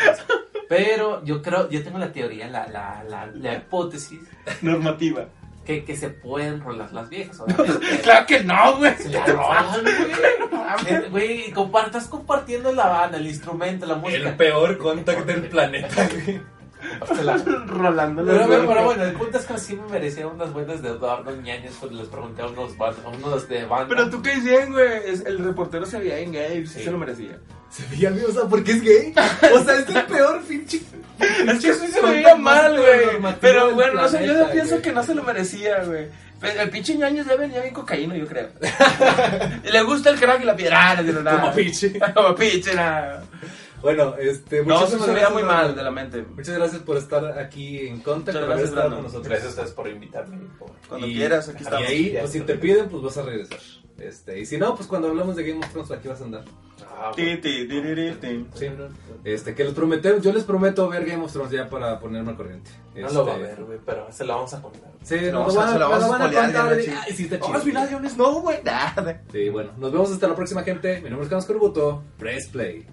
[0.67, 4.19] Pero yo creo, yo tengo la teoría, la, la, la, la hipótesis
[4.61, 5.27] Normativa.
[5.66, 7.99] Que, que se pueden rolar las viejas, obviamente.
[8.01, 8.95] Claro que no, güey.
[8.97, 9.82] Se la rolan,
[11.09, 11.09] güey.
[11.09, 11.53] Güey,
[11.86, 14.30] estás compartiendo la banda, el instrumento, la música.
[14.30, 16.41] El peor contact del planeta, güey.
[17.68, 20.89] Rolando Pero, pero, pero bueno, el punto es que sí me merecía unas buenas de
[20.89, 23.88] Eduardo Ñañez cuando les pregunté a unos, a unos de banda.
[23.88, 24.89] Pero tú qué dices, güey.
[25.26, 26.68] El reportero se veía en gay.
[26.68, 26.84] Sí, Sí.
[26.84, 27.39] se lo merecía.
[27.70, 29.14] Se veía bien, o sea, porque es gay.
[29.55, 30.82] O sea, es el peor pinche.
[31.51, 33.34] Es que sí se veía mal, güey.
[33.41, 36.07] Pero bueno, no sé, yo pienso que no se lo merecía, güey.
[36.39, 38.49] Pero El pinche ñaño ya venía bien cocaíno, yo creo.
[39.63, 40.91] Y Le gusta el crack y la piedra.
[40.91, 41.41] Ah, nada.
[41.41, 41.99] Como pinche.
[42.13, 43.24] Como pinche, nada.
[43.82, 44.63] Bueno, este.
[44.63, 46.21] No, se me veía muy mal de la mente.
[46.21, 49.28] Muchas gracias por estar aquí en Contact, Muchas por haber gracias, estado con nosotros.
[49.28, 50.38] Gracias a ustedes por invitarme.
[50.57, 51.88] por- Cuando Y- quieras, aquí Y estamos.
[51.89, 53.59] ahí, pues si te piden, pues vas a regresar.
[53.99, 56.43] Este, y si no, pues cuando hablamos de Game of Thrones, aquí vas a andar.
[56.95, 58.45] Ah, Ti, ti, ti, ti, ti, ti.
[58.55, 58.67] Sí.
[59.23, 62.35] Este, que les prometemos, yo les prometo ver Game of Thrones ya para ponerme al
[62.37, 62.71] corriente.
[62.95, 64.91] No lo va a Este, ver, güey, pero se lo vamos a contar.
[65.03, 66.81] Sí, No, no, o sea, se la vamos a spoilear ya, contar.
[66.81, 67.01] chica.
[67.05, 67.55] Ay, sí, está Oh, chido.
[67.55, 68.63] al final de no, güey.
[68.63, 69.21] Nada.
[69.31, 71.01] Sí, bueno, nos vemos hasta la próxima, gente.
[71.01, 72.03] Mi nombre es Carlos Corbuto.
[72.17, 72.85] Press play.